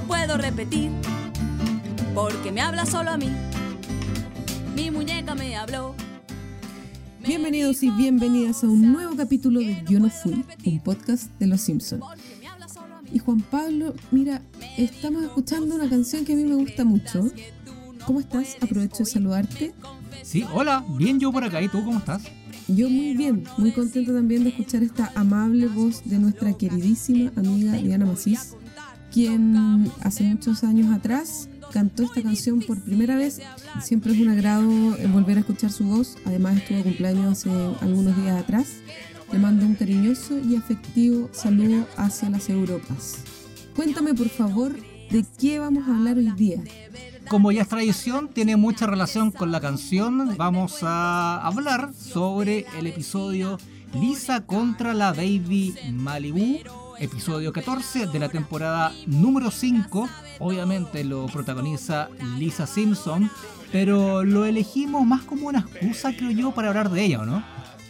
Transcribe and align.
no 0.00 0.06
puedo 0.06 0.36
repetir, 0.36 0.90
porque 2.14 2.52
me 2.52 2.60
habla 2.60 2.86
solo 2.86 3.10
a 3.10 3.16
mí. 3.16 3.30
Mi 4.74 4.90
muñeca 4.90 5.34
me 5.34 5.56
habló. 5.56 5.94
Bienvenidos 7.26 7.82
y 7.82 7.90
bienvenidas 7.90 8.64
a 8.64 8.68
un 8.68 8.92
nuevo 8.92 9.14
capítulo 9.16 9.60
de 9.60 9.84
Yo 9.88 10.00
no 10.00 10.08
fui, 10.08 10.44
un 10.64 10.80
podcast 10.80 11.30
de 11.38 11.46
Los 11.46 11.60
Simpsons. 11.60 12.02
Y 13.12 13.18
Juan 13.18 13.40
Pablo, 13.40 13.94
mira, 14.10 14.42
estamos 14.78 15.24
escuchando 15.24 15.74
una 15.74 15.88
canción 15.88 16.24
que 16.24 16.32
a 16.32 16.36
mí 16.36 16.44
me 16.44 16.54
gusta 16.54 16.84
mucho. 16.84 17.28
¿Cómo 18.06 18.20
estás? 18.20 18.56
Aprovecho 18.60 18.98
de 18.98 19.06
saludarte. 19.06 19.74
Sí, 20.22 20.44
hola, 20.54 20.84
bien 20.96 21.20
yo 21.20 21.30
por 21.30 21.44
acá. 21.44 21.60
¿Y 21.60 21.68
tú 21.68 21.84
cómo 21.84 21.98
estás? 21.98 22.22
Yo 22.68 22.88
muy 22.88 23.16
bien, 23.16 23.44
muy 23.58 23.72
contenta 23.72 24.12
también 24.12 24.44
de 24.44 24.50
escuchar 24.50 24.82
esta 24.82 25.10
amable 25.16 25.66
voz 25.66 26.02
de 26.04 26.18
nuestra 26.18 26.52
queridísima 26.52 27.32
amiga 27.34 27.72
Diana 27.72 28.06
Macís, 28.06 28.54
quien 29.12 29.90
hace 30.02 30.24
muchos 30.24 30.64
años 30.64 30.94
atrás 30.94 31.48
cantó 31.72 32.02
esta 32.02 32.22
canción 32.22 32.60
por 32.60 32.80
primera 32.80 33.16
vez. 33.16 33.40
Siempre 33.80 34.12
es 34.12 34.20
un 34.20 34.28
agrado 34.28 34.68
volver 35.12 35.38
a 35.38 35.40
escuchar 35.40 35.70
su 35.70 35.84
voz. 35.84 36.16
Además 36.24 36.56
estuvo 36.56 36.78
de 36.78 36.84
cumpleaños 36.84 37.26
hace 37.26 37.50
algunos 37.80 38.16
días 38.16 38.40
atrás. 38.40 38.68
Le 39.32 39.38
mando 39.38 39.64
un 39.64 39.74
cariñoso 39.74 40.38
y 40.38 40.56
afectivo 40.56 41.28
saludo 41.32 41.86
hacia 41.96 42.30
las 42.30 42.48
Europas. 42.48 43.18
Cuéntame 43.76 44.14
por 44.14 44.28
favor 44.28 44.74
de 45.10 45.24
qué 45.38 45.58
vamos 45.58 45.88
a 45.88 45.96
hablar 45.96 46.16
hoy 46.18 46.30
día. 46.32 46.62
Como 47.28 47.52
ya 47.52 47.62
es 47.62 47.68
tradición, 47.68 48.28
tiene 48.28 48.56
mucha 48.56 48.86
relación 48.86 49.30
con 49.30 49.52
la 49.52 49.60
canción. 49.60 50.36
Vamos 50.36 50.78
a 50.82 51.40
hablar 51.46 51.92
sobre 51.94 52.66
el 52.76 52.88
episodio 52.88 53.58
Lisa 53.94 54.46
contra 54.46 54.94
la 54.94 55.12
Baby 55.12 55.74
Malibu, 55.92 56.58
episodio 57.00 57.52
14 57.52 58.06
de 58.06 58.18
la 58.18 58.28
temporada 58.28 58.92
número 59.06 59.50
5. 59.50 60.08
Obviamente 60.38 61.02
lo 61.02 61.26
protagoniza 61.26 62.10
Lisa 62.38 62.66
Simpson, 62.66 63.30
pero 63.72 64.22
lo 64.22 64.44
elegimos 64.44 65.06
más 65.06 65.22
como 65.22 65.48
una 65.48 65.60
excusa, 65.60 66.14
creo 66.14 66.30
yo, 66.30 66.52
para 66.52 66.68
hablar 66.68 66.90
de 66.90 67.04
ella, 67.04 67.22
¿o 67.22 67.26
no? 67.26 67.42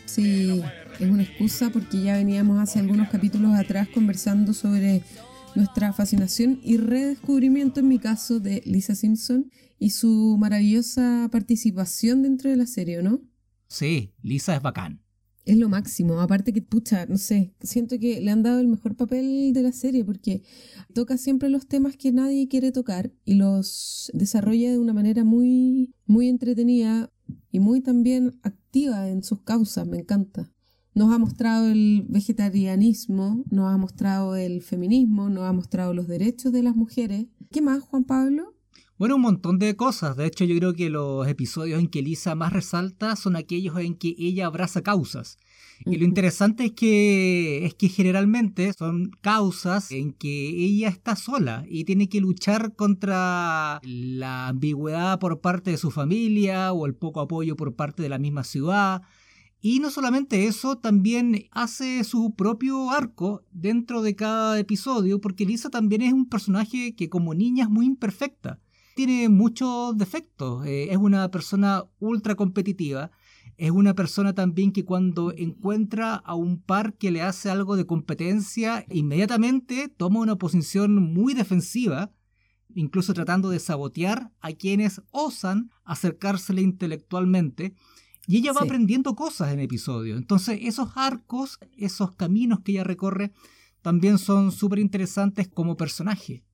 Sí, 0.06 0.62
es 0.98 1.11
una 1.11 1.25
excusa 1.25 1.70
porque 1.70 2.00
ya 2.02 2.17
veníamos 2.17 2.61
hace 2.61 2.78
algunos 2.78 3.08
capítulos 3.08 3.55
atrás 3.55 3.89
conversando 3.92 4.55
sobre 4.55 5.02
nuestra 5.55 5.92
fascinación 5.92 6.61
y 6.62 6.77
redescubrimiento 6.77 7.80
en 7.80 7.89
mi 7.89 7.98
caso 7.98 8.39
de 8.39 8.62
Lisa 8.64 8.95
Simpson 8.95 9.50
y 9.78 9.91
su 9.91 10.36
maravillosa 10.39 11.28
participación 11.33 12.22
dentro 12.22 12.48
de 12.50 12.56
la 12.56 12.67
serie, 12.67 13.02
¿no? 13.02 13.20
Sí, 13.67 14.12
Lisa 14.22 14.55
es 14.55 14.62
bacán. 14.62 15.02
Es 15.50 15.58
lo 15.58 15.68
máximo, 15.68 16.20
aparte 16.20 16.52
que, 16.52 16.62
pucha, 16.62 17.06
no 17.06 17.18
sé, 17.18 17.52
siento 17.60 17.98
que 17.98 18.20
le 18.20 18.30
han 18.30 18.44
dado 18.44 18.60
el 18.60 18.68
mejor 18.68 18.94
papel 18.94 19.52
de 19.52 19.62
la 19.64 19.72
serie 19.72 20.04
porque 20.04 20.44
toca 20.94 21.18
siempre 21.18 21.48
los 21.48 21.66
temas 21.66 21.96
que 21.96 22.12
nadie 22.12 22.46
quiere 22.46 22.70
tocar 22.70 23.10
y 23.24 23.34
los 23.34 24.12
desarrolla 24.14 24.70
de 24.70 24.78
una 24.78 24.92
manera 24.92 25.24
muy, 25.24 25.92
muy 26.06 26.28
entretenida 26.28 27.10
y 27.50 27.58
muy 27.58 27.80
también 27.80 28.38
activa 28.44 29.08
en 29.08 29.24
sus 29.24 29.40
causas, 29.40 29.88
me 29.88 29.98
encanta. 29.98 30.52
Nos 30.94 31.12
ha 31.12 31.18
mostrado 31.18 31.66
el 31.68 32.06
vegetarianismo, 32.08 33.42
nos 33.50 33.74
ha 33.74 33.76
mostrado 33.76 34.36
el 34.36 34.62
feminismo, 34.62 35.30
nos 35.30 35.42
ha 35.42 35.52
mostrado 35.52 35.94
los 35.94 36.06
derechos 36.06 36.52
de 36.52 36.62
las 36.62 36.76
mujeres. 36.76 37.26
¿Qué 37.50 37.60
más, 37.60 37.82
Juan 37.82 38.04
Pablo? 38.04 38.54
Bueno, 39.00 39.16
un 39.16 39.22
montón 39.22 39.58
de 39.58 39.76
cosas. 39.76 40.14
De 40.14 40.26
hecho, 40.26 40.44
yo 40.44 40.54
creo 40.58 40.74
que 40.74 40.90
los 40.90 41.26
episodios 41.26 41.80
en 41.80 41.88
que 41.88 42.02
Lisa 42.02 42.34
más 42.34 42.52
resalta 42.52 43.16
son 43.16 43.34
aquellos 43.34 43.78
en 43.78 43.94
que 43.94 44.14
ella 44.18 44.44
abraza 44.44 44.82
causas. 44.82 45.38
Y 45.86 45.96
lo 45.96 46.05
interesante 46.05 46.66
es 46.66 46.72
que, 46.72 47.64
es 47.64 47.72
que 47.72 47.89
generalmente 47.89 48.74
son 48.74 49.12
causas 49.22 49.90
en 49.90 50.12
que 50.12 50.50
ella 50.50 50.90
está 50.90 51.16
sola 51.16 51.64
y 51.66 51.84
tiene 51.84 52.10
que 52.10 52.20
luchar 52.20 52.77
contra 52.77 53.80
la 53.84 54.48
ambigüedad 54.48 55.18
por 55.18 55.40
parte 55.40 55.70
de 55.70 55.78
su 55.78 55.90
familia 55.90 56.74
o 56.74 56.84
el 56.84 56.94
poco 56.94 57.20
apoyo 57.20 57.56
por 57.56 57.74
parte 57.74 58.02
de 58.02 58.10
la 58.10 58.18
misma 58.18 58.44
ciudad 58.44 59.00
y 59.62 59.78
no 59.80 59.90
solamente 59.90 60.46
eso, 60.46 60.77
también 60.77 61.46
hace 61.52 62.05
su 62.05 62.34
propio 62.34 62.90
arco 62.90 63.44
dentro 63.50 64.00
de 64.00 64.14
cada 64.16 64.58
episodio, 64.58 65.20
porque 65.20 65.44
Lisa 65.44 65.68
también 65.68 66.00
es 66.00 66.14
un 66.14 66.28
personaje 66.28 66.94
que 66.94 67.10
como 67.10 67.34
niña 67.34 67.64
es 67.64 67.70
muy 67.70 67.84
imperfecta. 67.84 68.58
Tiene 69.00 69.30
muchos 69.30 69.96
defectos, 69.96 70.66
eh, 70.66 70.88
es 70.90 70.98
una 70.98 71.30
persona 71.30 71.84
ultra 72.00 72.34
competitiva, 72.34 73.11
es 73.56 73.70
una 73.70 73.94
persona 73.94 74.34
también 74.34 74.72
que 74.72 74.84
cuando 74.84 75.33
encuentra 75.34 76.16
a 76.16 76.34
un 76.34 76.61
par 76.61 76.98
que 76.98 77.10
le 77.10 77.22
hace 77.22 77.48
algo 77.48 77.77
de 77.77 77.86
competencia, 77.86 78.84
inmediatamente 78.90 79.89
toma 79.89 80.20
una 80.20 80.36
posición 80.36 80.96
muy 81.14 81.33
defensiva, 81.33 82.12
incluso 82.74 83.14
tratando 83.14 83.48
de 83.48 83.60
sabotear 83.60 84.33
a 84.42 84.52
quienes 84.52 85.00
osan 85.12 85.70
acercársele 85.84 86.60
intelectualmente 86.60 87.72
y 88.27 88.36
ella 88.36 88.52
va 88.52 88.64
aprendiendo 88.64 89.14
cosas 89.14 89.50
en 89.50 89.60
episodios. 89.60 90.18
Entonces, 90.18 90.58
esos 90.64 90.90
arcos, 90.94 91.58
esos 91.78 92.14
caminos 92.16 92.60
que 92.60 92.72
ella 92.72 92.84
recorre, 92.84 93.33
también 93.80 94.18
son 94.18 94.52
súper 94.52 94.78
interesantes 94.78 95.48
como 95.48 95.78
personaje. 95.78 96.44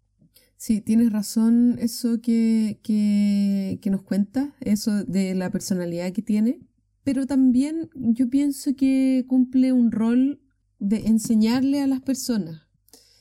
Sí, 0.57 0.81
tienes 0.81 1.13
razón 1.13 1.77
eso 1.79 2.21
que, 2.21 2.81
que, 2.83 3.79
que 3.83 3.91
nos 3.91 4.03
cuenta, 4.03 4.55
eso 4.61 5.05
de 5.05 5.35
la 5.35 5.51
personalidad 5.51 6.13
que 6.13 6.23
tiene. 6.23 6.61
Pero 7.05 7.27
también 7.27 7.91
yo 7.95 8.29
pienso 8.29 8.75
que 8.75 9.25
cumple 9.29 9.73
un 9.73 9.93
rol 9.93 10.41
de 10.79 11.07
enseñarle 11.07 11.81
a 11.83 11.87
las 11.87 12.01
personas. 12.01 12.63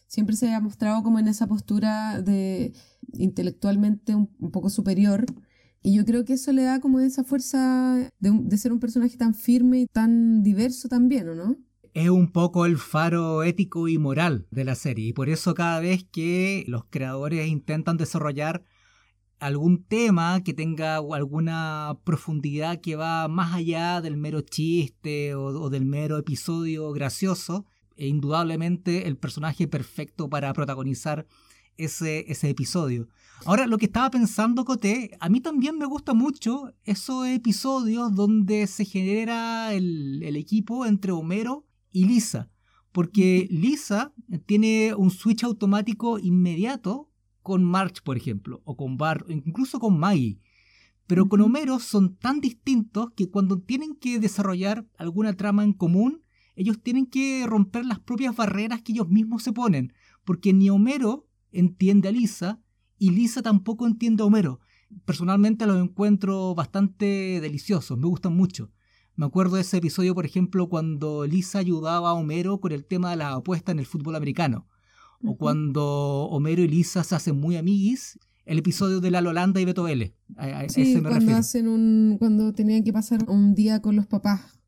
Siempre 0.07 0.35
se 0.35 0.53
ha 0.53 0.59
mostrado 0.59 1.03
como 1.03 1.19
en 1.19 1.27
esa 1.27 1.47
postura 1.47 2.21
de 2.21 2.73
intelectualmente 3.13 4.15
un 4.15 4.51
poco 4.51 4.69
superior, 4.69 5.25
y 5.85 5.93
yo 5.93 6.03
creo 6.03 6.25
que 6.25 6.33
eso 6.33 6.51
le 6.51 6.63
da 6.63 6.79
como 6.79 6.99
esa 6.99 7.23
fuerza 7.23 8.09
de, 8.19 8.57
ser 8.57 8.73
un 8.73 8.79
personaje 8.79 9.17
tan 9.17 9.35
firme 9.35 9.81
y 9.81 9.85
tan 9.85 10.41
diverso 10.41 10.89
también, 10.89 11.29
¿o 11.29 11.35
no? 11.35 11.57
Es 11.95 12.09
un 12.09 12.31
poco 12.31 12.65
el 12.65 12.77
faro 12.77 13.41
ético 13.43 13.87
y 13.87 13.97
moral 13.97 14.47
de 14.51 14.65
la 14.65 14.75
serie. 14.75 15.07
Y 15.07 15.13
por 15.13 15.29
eso 15.29 15.53
cada 15.53 15.79
vez 15.79 16.05
que 16.11 16.65
los 16.67 16.83
creadores 16.89 17.47
intentan 17.47 17.95
desarrollar 17.95 18.65
algún 19.39 19.85
tema 19.85 20.43
que 20.43 20.53
tenga 20.53 20.97
alguna 20.97 21.97
profundidad 22.03 22.81
que 22.81 22.97
va 22.97 23.29
más 23.29 23.53
allá 23.55 24.01
del 24.01 24.17
mero 24.17 24.41
chiste 24.41 25.35
o, 25.35 25.69
del 25.69 25.85
mero 25.85 26.17
episodio 26.17 26.91
gracioso, 26.91 27.65
e 27.95 28.07
indudablemente 28.07 29.07
el 29.07 29.15
personaje 29.17 29.65
perfecto 29.69 30.29
para 30.29 30.51
protagonizar 30.51 31.25
ese, 31.77 32.29
ese 32.29 32.49
episodio. 32.49 33.07
Ahora, 33.45 33.67
lo 33.67 33.77
que 33.77 33.85
estaba 33.85 34.09
pensando, 34.09 34.65
Coté, 34.65 35.11
a 35.21 35.29
mí 35.29 35.39
también 35.39 35.77
me 35.77 35.85
gusta 35.85 36.13
mucho 36.13 36.73
esos 36.83 37.25
episodios 37.27 38.13
donde 38.13 38.67
se 38.67 38.83
genera 38.83 39.73
el, 39.73 40.35
equipo 40.35 40.85
entre 40.85 41.13
Homero 41.13 41.65
y 41.95 42.03
Lisa. 42.03 42.51
Porque 42.91 43.47
Lisa 43.49 44.13
tiene 44.45 44.93
un 44.95 45.11
switch 45.11 45.45
automático 45.45 46.19
inmediato 46.19 47.09
con 47.41 47.63
March, 47.63 48.03
por 48.03 48.17
ejemplo, 48.17 48.61
o 48.65 48.75
con 48.75 48.97
Bart, 48.97 49.25
o 49.29 49.31
incluso 49.31 49.79
con 49.79 49.97
Maggie. 49.97 50.41
Pero 51.07 51.29
con 51.29 51.39
Homero 51.39 51.79
son 51.79 52.17
tan 52.17 52.41
distintos 52.41 53.11
que 53.15 53.29
cuando 53.29 53.61
tienen 53.61 53.95
que 53.95 54.19
desarrollar 54.19 54.85
alguna 54.97 55.33
trama 55.33 55.63
en 55.63 55.71
común, 55.71 56.21
ellos 56.57 56.81
tienen 56.81 57.05
que 57.05 57.45
romper 57.47 57.85
las 57.85 57.99
propias 57.99 58.35
barreras 58.35 58.81
que 58.81 58.91
ellos 58.91 59.07
mismos 59.07 59.43
se 59.43 59.53
ponen. 59.53 59.93
Porque 60.25 60.51
ni 60.51 60.69
Homero 60.69 61.29
entiende 61.53 62.09
a 62.09 62.11
Lisa, 62.11 62.59
y 62.97 63.11
Lisa 63.11 63.41
tampoco 63.41 63.87
entiende 63.87 64.23
a 64.23 64.25
Homero. 64.25 64.59
Personalmente 65.05 65.65
los 65.65 65.81
encuentro 65.81 66.55
bastante 66.55 67.39
deliciosos, 67.39 67.97
me 67.97 68.07
gustan 68.07 68.35
mucho. 68.35 68.71
Me 69.15 69.25
acuerdo 69.25 69.55
de 69.55 69.61
ese 69.61 69.77
episodio, 69.77 70.13
por 70.13 70.25
ejemplo, 70.25 70.67
cuando 70.67 71.25
Lisa 71.25 71.59
ayudaba 71.59 72.09
a 72.09 72.13
Homero 72.13 72.59
con 72.59 72.71
el 72.71 72.85
tema 72.85 73.11
de 73.11 73.15
la 73.17 73.33
apuesta 73.33 73.71
en 73.71 73.79
el 73.79 73.85
fútbol 73.85 74.15
americano. 74.15 74.67
O 75.23 75.37
cuando 75.37 76.27
Homero 76.29 76.61
y 76.61 76.67
Lisa 76.67 77.03
se 77.03 77.15
hacen 77.15 77.39
muy 77.39 77.55
amiguis. 77.55 78.19
El 78.45 78.59
episodio 78.59 78.99
de 78.99 79.09
la 79.09 79.21
Lolanda 79.21 79.59
y 79.59 79.65
Beto 79.65 79.83
Vélez. 79.83 80.13
sí, 80.67 81.01
cuando 81.01 81.35
hacen 81.35 81.67
un, 81.67 82.17
cuando 82.19 82.53
tenían 82.53 82.83
que 82.83 82.93
pasar 82.93 83.27
un 83.27 83.55
día 83.55 83.81
con 83.81 83.95
los 83.95 84.05
papás. 84.05 84.59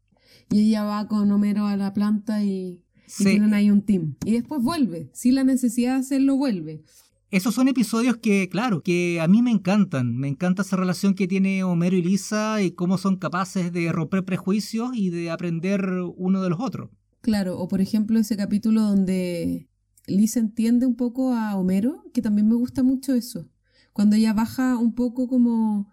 Y 0.49 0.69
ella 0.69 0.83
va 0.83 1.07
con 1.07 1.29
Homero 1.31 1.67
a 1.67 1.75
la 1.75 1.93
planta 1.93 2.43
y, 2.43 2.83
tienen 3.17 3.53
ahí 3.53 3.69
un 3.69 3.81
team. 3.81 4.15
Y 4.25 4.31
después 4.31 4.63
vuelve. 4.63 5.09
Si 5.13 5.31
la 5.31 5.43
necesidad 5.43 5.95
de 5.95 5.99
hacerlo, 5.99 6.37
vuelve. 6.37 6.83
Esos 7.29 7.55
son 7.55 7.67
episodios 7.67 8.17
que, 8.17 8.47
claro, 8.47 8.81
que 8.81 9.19
a 9.19 9.27
mí 9.27 9.41
me 9.41 9.51
encantan. 9.51 10.15
Me 10.15 10.29
encanta 10.29 10.61
esa 10.61 10.77
relación 10.77 11.13
que 11.13 11.27
tiene 11.27 11.63
Homero 11.63 11.97
y 11.97 12.01
Lisa 12.01 12.61
y 12.61 12.71
cómo 12.71 12.97
son 12.97 13.17
capaces 13.17 13.73
de 13.73 13.91
romper 13.91 14.23
prejuicios 14.23 14.91
y 14.93 15.09
de 15.09 15.29
aprender 15.29 15.85
uno 16.15 16.41
de 16.41 16.49
los 16.49 16.59
otros. 16.61 16.89
Claro, 17.21 17.59
o 17.59 17.67
por 17.67 17.81
ejemplo 17.81 18.17
ese 18.19 18.37
capítulo 18.37 18.81
donde 18.81 19.67
Lisa 20.05 20.39
entiende 20.39 20.85
un 20.85 20.95
poco 20.95 21.33
a 21.33 21.57
Homero, 21.57 22.05
que 22.13 22.21
también 22.21 22.47
me 22.47 22.55
gusta 22.55 22.81
mucho 22.81 23.13
eso. 23.13 23.49
Cuando 23.91 24.15
ella 24.15 24.31
baja 24.31 24.77
un 24.77 24.95
poco 24.95 25.27
como 25.27 25.89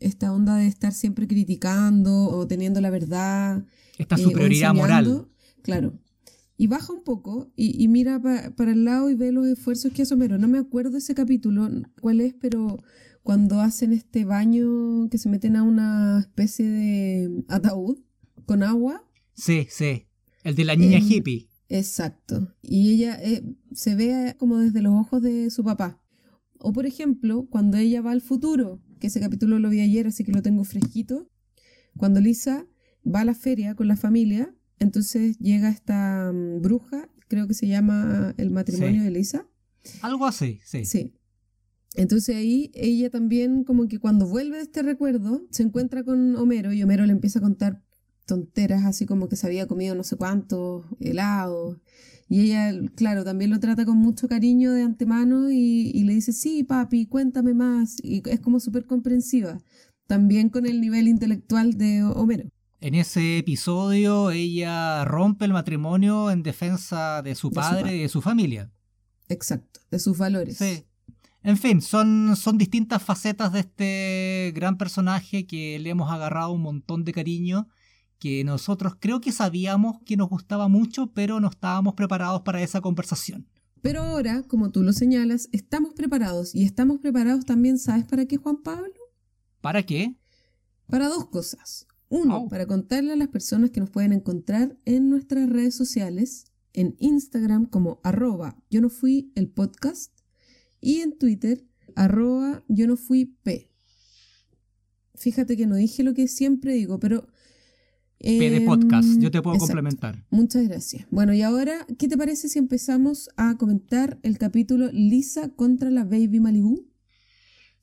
esta 0.00 0.32
onda 0.32 0.56
de 0.56 0.66
estar 0.66 0.92
siempre 0.92 1.26
criticando 1.26 2.28
o 2.28 2.46
teniendo 2.46 2.80
la 2.80 2.90
verdad. 2.90 3.64
Esta 3.96 4.16
eh, 4.16 4.18
superioridad 4.18 4.74
moral. 4.74 5.28
Claro. 5.62 5.98
Y 6.60 6.66
baja 6.66 6.92
un 6.92 7.04
poco 7.04 7.52
y, 7.54 7.86
mira 7.86 8.20
para 8.20 8.72
el 8.72 8.84
lado 8.84 9.08
y 9.08 9.14
ve 9.14 9.30
los 9.30 9.46
esfuerzos 9.46 9.92
que 9.92 10.02
hace 10.02 10.12
Homero. 10.12 10.38
No 10.38 10.48
me 10.48 10.58
acuerdo 10.58 10.98
ese 10.98 11.14
capítulo, 11.14 11.70
cuál 12.00 12.20
es, 12.20 12.34
pero 12.34 12.82
cuando 13.22 13.60
hacen 13.60 13.92
este 13.92 14.24
baño 14.24 15.08
que 15.08 15.18
se 15.18 15.28
meten 15.28 15.54
a 15.54 15.62
una 15.62 16.18
especie 16.18 16.68
de 16.68 17.44
ataúd 17.46 18.00
con 18.44 18.64
agua. 18.64 19.08
Sí, 19.34 19.68
sí. 19.70 20.08
El 20.42 20.56
de 20.56 20.64
la 20.64 20.74
niña 20.74 20.98
hippie. 20.98 21.48
Exacto. 21.68 22.52
Y 22.60 22.90
ella 22.90 23.22
eh, 23.22 23.44
se 23.72 23.94
ve 23.94 24.34
como 24.36 24.58
desde 24.58 24.82
los 24.82 24.94
ojos 24.94 25.22
de 25.22 25.50
su 25.50 25.62
papá. 25.62 26.02
O 26.58 26.72
por 26.72 26.86
ejemplo, 26.86 27.46
cuando 27.48 27.76
ella 27.76 28.02
va 28.02 28.10
al 28.10 28.20
futuro, 28.20 28.82
que 28.98 29.06
ese 29.06 29.20
capítulo 29.20 29.60
lo 29.60 29.70
vi 29.70 29.80
ayer, 29.80 30.08
así 30.08 30.24
que 30.24 30.32
lo 30.32 30.42
tengo 30.42 30.64
fresquito. 30.64 31.30
Cuando 31.96 32.20
Lisa 32.20 32.66
va 33.06 33.20
a 33.20 33.24
la 33.24 33.34
feria 33.34 33.76
con 33.76 33.86
la 33.86 33.96
familia, 33.96 34.57
entonces 34.78 35.38
llega 35.38 35.68
esta 35.68 36.32
mm, 36.32 36.62
bruja, 36.62 37.08
creo 37.28 37.46
que 37.46 37.54
se 37.54 37.66
llama 37.66 38.34
el 38.36 38.50
matrimonio 38.50 39.02
de 39.02 39.10
Lisa. 39.10 39.46
Algo 40.02 40.26
así, 40.26 40.60
sí. 40.64 40.84
Sí. 40.84 41.14
Entonces 41.94 42.36
ahí 42.36 42.70
ella 42.74 43.10
también 43.10 43.64
como 43.64 43.88
que 43.88 43.98
cuando 43.98 44.26
vuelve 44.26 44.58
de 44.58 44.62
este 44.62 44.82
recuerdo 44.82 45.42
se 45.50 45.62
encuentra 45.62 46.04
con 46.04 46.36
Homero 46.36 46.72
y 46.72 46.82
Homero 46.82 47.06
le 47.06 47.12
empieza 47.12 47.38
a 47.38 47.42
contar 47.42 47.82
tonteras 48.26 48.84
así 48.84 49.06
como 49.06 49.28
que 49.28 49.36
se 49.36 49.46
había 49.46 49.66
comido 49.66 49.94
no 49.94 50.04
sé 50.04 50.16
cuántos 50.16 50.84
helados 51.00 51.78
y 52.28 52.42
ella, 52.42 52.72
claro, 52.94 53.24
también 53.24 53.50
lo 53.50 53.58
trata 53.58 53.86
con 53.86 53.96
mucho 53.96 54.28
cariño 54.28 54.72
de 54.72 54.82
antemano 54.82 55.50
y, 55.50 55.90
y 55.94 56.04
le 56.04 56.14
dice, 56.14 56.32
sí, 56.32 56.62
papi, 56.62 57.06
cuéntame 57.06 57.54
más. 57.54 57.96
Y 58.02 58.22
es 58.28 58.40
como 58.40 58.60
súper 58.60 58.84
comprensiva, 58.84 59.58
también 60.06 60.50
con 60.50 60.66
el 60.66 60.80
nivel 60.80 61.08
intelectual 61.08 61.78
de 61.78 62.02
Homero. 62.02 62.50
En 62.80 62.94
ese 62.94 63.38
episodio 63.38 64.30
ella 64.30 65.04
rompe 65.04 65.44
el 65.44 65.52
matrimonio 65.52 66.30
en 66.30 66.44
defensa 66.44 67.22
de 67.22 67.34
su 67.34 67.50
padre 67.50 67.96
y 67.96 68.02
de 68.02 68.08
su 68.08 68.22
familia. 68.22 68.70
Exacto, 69.28 69.80
de 69.90 69.98
sus 69.98 70.16
valores. 70.16 70.58
Sí. 70.58 70.84
En 71.42 71.56
fin, 71.56 71.82
son, 71.82 72.36
son 72.36 72.56
distintas 72.56 73.02
facetas 73.02 73.52
de 73.52 73.60
este 73.60 74.52
gran 74.54 74.76
personaje 74.78 75.46
que 75.46 75.78
le 75.78 75.90
hemos 75.90 76.10
agarrado 76.10 76.52
un 76.52 76.62
montón 76.62 77.04
de 77.04 77.12
cariño, 77.12 77.68
que 78.20 78.44
nosotros 78.44 78.94
creo 78.98 79.20
que 79.20 79.32
sabíamos 79.32 79.96
que 80.04 80.16
nos 80.16 80.28
gustaba 80.28 80.68
mucho, 80.68 81.12
pero 81.12 81.40
no 81.40 81.48
estábamos 81.48 81.94
preparados 81.94 82.42
para 82.42 82.62
esa 82.62 82.80
conversación. 82.80 83.48
Pero 83.82 84.02
ahora, 84.02 84.44
como 84.48 84.70
tú 84.70 84.82
lo 84.82 84.92
señalas, 84.92 85.48
estamos 85.52 85.94
preparados 85.94 86.54
y 86.54 86.64
estamos 86.64 86.98
preparados 86.98 87.44
también, 87.44 87.78
¿sabes 87.78 88.04
para 88.04 88.26
qué, 88.26 88.36
Juan 88.36 88.62
Pablo? 88.62 88.92
¿Para 89.60 89.84
qué? 89.84 90.16
Para 90.88 91.08
dos 91.08 91.26
cosas. 91.26 91.86
Uno, 92.10 92.44
oh. 92.44 92.48
para 92.48 92.66
contarle 92.66 93.12
a 93.12 93.16
las 93.16 93.28
personas 93.28 93.70
que 93.70 93.80
nos 93.80 93.90
pueden 93.90 94.12
encontrar 94.12 94.76
en 94.84 95.10
nuestras 95.10 95.48
redes 95.48 95.74
sociales, 95.74 96.46
en 96.72 96.96
Instagram 97.00 97.66
como 97.66 98.00
arroba 98.02 98.56
yo 98.70 98.80
no 98.80 98.88
fui 98.88 99.32
el 99.34 99.48
podcast 99.48 100.12
y 100.80 101.00
en 101.00 101.18
Twitter, 101.18 101.64
arroba 101.96 102.64
yo 102.68 102.86
no 102.86 102.96
fui 102.96 103.36
P. 103.42 103.70
Fíjate 105.14 105.56
que 105.56 105.66
no 105.66 105.76
dije 105.76 106.02
lo 106.02 106.14
que 106.14 106.28
siempre 106.28 106.74
digo, 106.74 106.98
pero... 106.98 107.26
P 108.20 108.50
de 108.50 108.60
podcast, 108.62 109.20
yo 109.20 109.30
te 109.30 109.40
puedo 109.40 109.58
complementar. 109.58 110.24
Muchas 110.30 110.66
gracias. 110.66 111.06
Bueno, 111.08 111.34
y 111.34 111.42
ahora, 111.42 111.86
¿qué 111.98 112.08
te 112.08 112.16
parece 112.16 112.48
si 112.48 112.58
empezamos 112.58 113.30
a 113.36 113.56
comentar 113.56 114.18
el 114.24 114.38
capítulo 114.38 114.90
Lisa 114.92 115.50
contra 115.50 115.90
la 115.90 116.02
Baby 116.02 116.40
Malibu? 116.40 116.88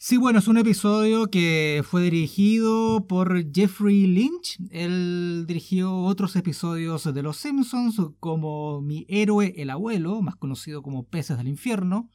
Sí, 0.08 0.18
bueno, 0.18 0.38
es 0.38 0.48
un 0.48 0.60
episodio 0.60 1.32
que 1.32 1.82
fue 1.84 2.04
dirigido 2.04 3.08
por 3.08 3.52
Jeffrey 3.52 4.06
Lynch. 4.06 4.60
Él 4.70 5.46
dirigió 5.48 5.98
otros 5.98 6.36
episodios 6.36 7.12
de 7.12 7.24
Los 7.24 7.38
Simpsons 7.38 8.00
como 8.20 8.82
Mi 8.82 9.08
héroe 9.10 9.56
el 9.58 9.72
abuelo, 9.72 10.22
más 10.22 10.36
conocido 10.36 10.84
como 10.84 11.08
Peces 11.08 11.40
del 11.40 11.48
infierno, 11.48 12.12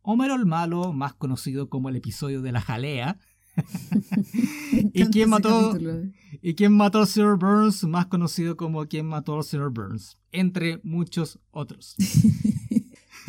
Homero 0.00 0.36
el 0.36 0.46
malo, 0.46 0.94
más 0.94 1.12
conocido 1.12 1.68
como 1.68 1.90
el 1.90 1.96
episodio 1.96 2.40
de 2.40 2.52
la 2.52 2.62
jalea. 2.62 3.18
¿Y 4.94 5.04
quién 5.10 5.28
mató 5.28 5.78
y 6.40 6.54
quién 6.54 6.74
mató 6.74 7.00
a 7.00 7.06
Sir 7.06 7.36
Burns, 7.38 7.84
más 7.84 8.06
conocido 8.06 8.56
como 8.56 8.86
quién 8.86 9.04
mató 9.04 9.38
a 9.38 9.42
Sir 9.42 9.68
Burns, 9.70 10.16
entre 10.32 10.80
muchos 10.82 11.38
otros. 11.50 11.94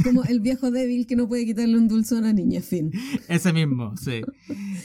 como 0.04 0.24
el 0.24 0.40
viejo 0.40 0.72
débil 0.72 1.08
que 1.08 1.16
no 1.16 1.28
puede 1.28 1.46
quitarle 1.46 1.78
un 1.78 1.88
dulce 1.88 2.16
a 2.16 2.20
una 2.20 2.34
niña, 2.34 2.62
fin. 2.62 2.92
Ese 3.28 3.54
mismo, 3.54 3.96
sí. 3.98 4.22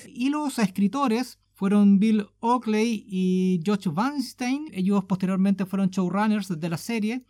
Y 0.09 0.31
los 0.31 0.59
escritores 0.59 1.39
fueron 1.55 1.99
Bill 1.99 2.27
Oakley 2.41 3.05
y 3.07 3.61
Josh 3.67 3.89
Weinstein. 3.89 4.69
Ellos 4.73 5.05
posteriormente 5.05 5.67
fueron 5.67 5.91
showrunners 5.91 6.49
de 6.49 6.69
la 6.69 6.79
serie 6.79 7.25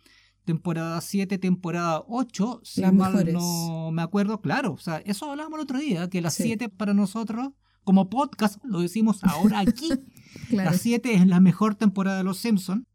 temporada 0.45 0.99
7, 0.99 1.37
temporada 1.37 2.03
8, 2.07 2.61
si 2.63 2.81
mal 2.81 3.31
no 3.31 3.91
me 3.91 4.01
acuerdo, 4.01 4.41
claro, 4.41 4.73
o 4.73 4.77
sea, 4.77 4.97
eso 5.05 5.29
hablábamos 5.29 5.59
el 5.59 5.63
otro 5.63 5.79
día, 5.79 6.09
que 6.09 6.21
las 6.21 6.33
7 6.33 6.69
para 6.69 6.93
nosotros, 6.93 7.49
como 7.83 8.09
podcast, 8.09 8.63
lo 8.63 8.81
decimos 8.81 9.23
ahora 9.23 9.59
aquí, 9.59 9.89
la 10.49 10.73
7 10.73 11.13
es 11.13 11.27
la 11.27 11.39
mejor 11.39 11.75
temporada 11.75 12.17
de 12.17 12.23
Los 12.23 12.39
Simpsons. 12.39 12.85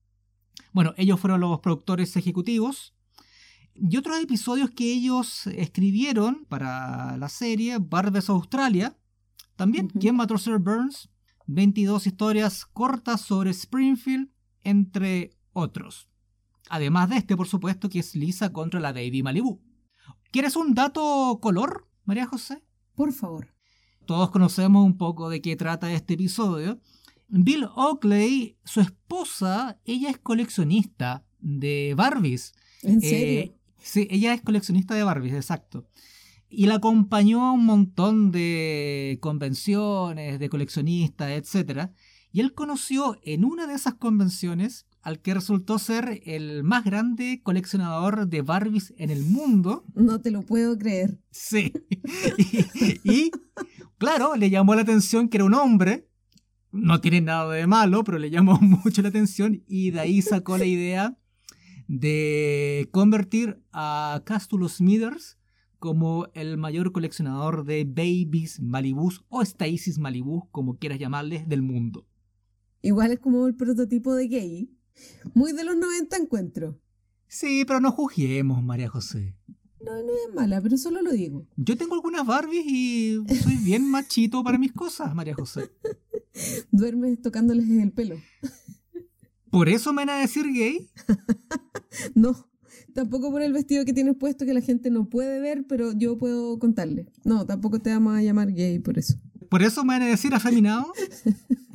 Bueno, 0.72 0.92
ellos 0.96 1.18
fueron 1.18 1.40
los 1.40 1.60
productores 1.60 2.16
ejecutivos. 2.16 2.94
Y 3.78 3.96
otros 3.96 4.18
episodios 4.20 4.70
que 4.70 4.92
ellos 4.92 5.46
escribieron 5.48 6.46
para 6.48 7.16
la 7.16 7.28
serie, 7.28 7.78
Barbes 7.78 8.28
Australia, 8.28 8.96
también, 9.56 9.88
¿Quién 9.88 10.16
mató 10.16 10.34
a 10.34 10.38
Sir 10.38 10.58
Burns? 10.58 11.08
22 11.46 12.06
historias 12.06 12.66
cortas 12.66 13.22
sobre 13.22 13.50
Springfield, 13.50 14.30
entre 14.62 15.36
otros. 15.52 16.08
Además 16.68 17.08
de 17.08 17.16
este, 17.16 17.36
por 17.36 17.46
supuesto, 17.46 17.88
que 17.88 18.00
es 18.00 18.14
Lisa 18.14 18.52
contra 18.52 18.80
la 18.80 18.92
Baby 18.92 19.22
Malibu. 19.22 19.62
¿Quieres 20.30 20.56
un 20.56 20.74
dato 20.74 21.38
color, 21.40 21.88
María 22.04 22.26
José? 22.26 22.62
Por 22.94 23.12
favor. 23.12 23.54
Todos 24.04 24.30
conocemos 24.30 24.84
un 24.84 24.98
poco 24.98 25.30
de 25.30 25.40
qué 25.40 25.56
trata 25.56 25.92
este 25.92 26.14
episodio. 26.14 26.80
Bill 27.28 27.64
Oakley, 27.74 28.58
su 28.64 28.80
esposa, 28.80 29.80
ella 29.84 30.10
es 30.10 30.18
coleccionista 30.18 31.24
de 31.38 31.94
Barbies. 31.96 32.52
¿En 32.82 32.98
eh, 32.98 33.08
serio? 33.08 33.54
Sí, 33.86 34.08
ella 34.10 34.34
es 34.34 34.42
coleccionista 34.42 34.94
de 34.94 35.02
Barbies, 35.02 35.34
exacto. 35.34 35.88
Y 36.48 36.66
la 36.66 36.76
acompañó 36.76 37.44
a 37.44 37.52
un 37.52 37.64
montón 37.64 38.30
de 38.30 39.18
convenciones, 39.20 40.38
de 40.38 40.48
coleccionistas, 40.48 41.30
etc. 41.30 41.90
Y 42.32 42.40
él 42.40 42.54
conoció 42.54 43.18
en 43.22 43.44
una 43.44 43.66
de 43.66 43.74
esas 43.74 43.94
convenciones 43.94 44.86
al 45.02 45.20
que 45.20 45.34
resultó 45.34 45.78
ser 45.78 46.20
el 46.24 46.64
más 46.64 46.84
grande 46.84 47.40
coleccionador 47.42 48.26
de 48.26 48.42
Barbies 48.42 48.92
en 48.98 49.10
el 49.10 49.24
mundo. 49.24 49.84
No 49.94 50.20
te 50.20 50.32
lo 50.32 50.42
puedo 50.42 50.76
creer. 50.76 51.20
Sí. 51.30 51.72
y, 53.04 53.30
claro, 53.98 54.34
le 54.34 54.50
llamó 54.50 54.74
la 54.74 54.82
atención 54.82 55.28
que 55.28 55.36
era 55.36 55.44
un 55.44 55.54
hombre. 55.54 56.08
No 56.72 57.00
tiene 57.00 57.20
nada 57.20 57.54
de 57.54 57.66
malo, 57.68 58.02
pero 58.02 58.18
le 58.18 58.30
llamó 58.30 58.58
mucho 58.60 59.00
la 59.02 59.08
atención 59.08 59.62
y 59.68 59.92
de 59.92 60.00
ahí 60.00 60.22
sacó 60.22 60.58
la 60.58 60.66
idea 60.66 61.16
de 61.88 62.88
convertir 62.92 63.62
a 63.72 64.22
Castulo 64.24 64.68
Smithers 64.68 65.38
como 65.78 66.28
el 66.34 66.56
mayor 66.56 66.92
coleccionador 66.92 67.64
de 67.64 67.84
babies 67.84 68.60
Malibus 68.60 69.24
o 69.28 69.42
Stacy's 69.42 69.98
Malibus, 69.98 70.44
como 70.50 70.78
quieras 70.78 70.98
llamarles, 70.98 71.48
del 71.48 71.62
mundo. 71.62 72.06
Igual 72.82 73.12
es 73.12 73.18
como 73.18 73.46
el 73.46 73.54
prototipo 73.54 74.14
de 74.14 74.28
gay. 74.28 74.70
Muy 75.34 75.52
de 75.52 75.64
los 75.64 75.76
90 75.76 76.16
encuentro. 76.16 76.80
Sí, 77.28 77.64
pero 77.66 77.80
no 77.80 77.92
juzguemos, 77.92 78.62
María 78.62 78.88
José. 78.88 79.36
No, 79.80 79.92
no 80.02 80.12
es 80.12 80.34
mala, 80.34 80.60
pero 80.60 80.76
solo 80.76 81.02
lo 81.02 81.12
digo. 81.12 81.46
Yo 81.56 81.76
tengo 81.76 81.94
algunas 81.94 82.26
Barbies 82.26 82.64
y 82.66 83.18
soy 83.42 83.56
bien 83.56 83.88
machito 83.90 84.42
para 84.42 84.58
mis 84.58 84.72
cosas, 84.72 85.14
María 85.14 85.34
José. 85.34 85.70
Duermes 86.70 87.20
tocándoles 87.20 87.68
el 87.68 87.92
pelo. 87.92 88.16
¿Por 89.56 89.70
eso 89.70 89.90
me 89.94 90.04
van 90.04 90.10
a 90.10 90.20
decir 90.20 90.44
gay? 90.52 90.90
no, 92.14 92.46
tampoco 92.92 93.30
por 93.30 93.40
el 93.40 93.54
vestido 93.54 93.86
que 93.86 93.94
tienes 93.94 94.14
puesto 94.14 94.44
que 94.44 94.52
la 94.52 94.60
gente 94.60 94.90
no 94.90 95.08
puede 95.08 95.40
ver, 95.40 95.64
pero 95.66 95.92
yo 95.92 96.18
puedo 96.18 96.58
contarle. 96.58 97.06
No, 97.24 97.46
tampoco 97.46 97.80
te 97.80 97.88
vamos 97.88 98.18
a 98.18 98.20
llamar 98.20 98.52
gay 98.52 98.78
por 98.80 98.98
eso. 98.98 99.14
¿Por 99.48 99.62
eso 99.62 99.82
me 99.82 99.94
van 99.94 100.02
a 100.02 100.08
decir 100.08 100.34
afeminado? 100.34 100.92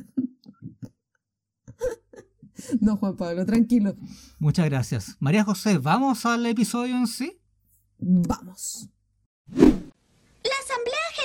No, 2.80 2.96
Juan 2.96 3.16
Pablo, 3.16 3.44
tranquilo. 3.44 3.96
Muchas 4.38 4.66
gracias. 4.66 5.16
María 5.18 5.42
José, 5.42 5.78
¿vamos 5.78 6.24
al 6.24 6.46
episodio 6.46 6.96
en 6.96 7.08
sí? 7.08 7.40
Vamos. 7.98 8.88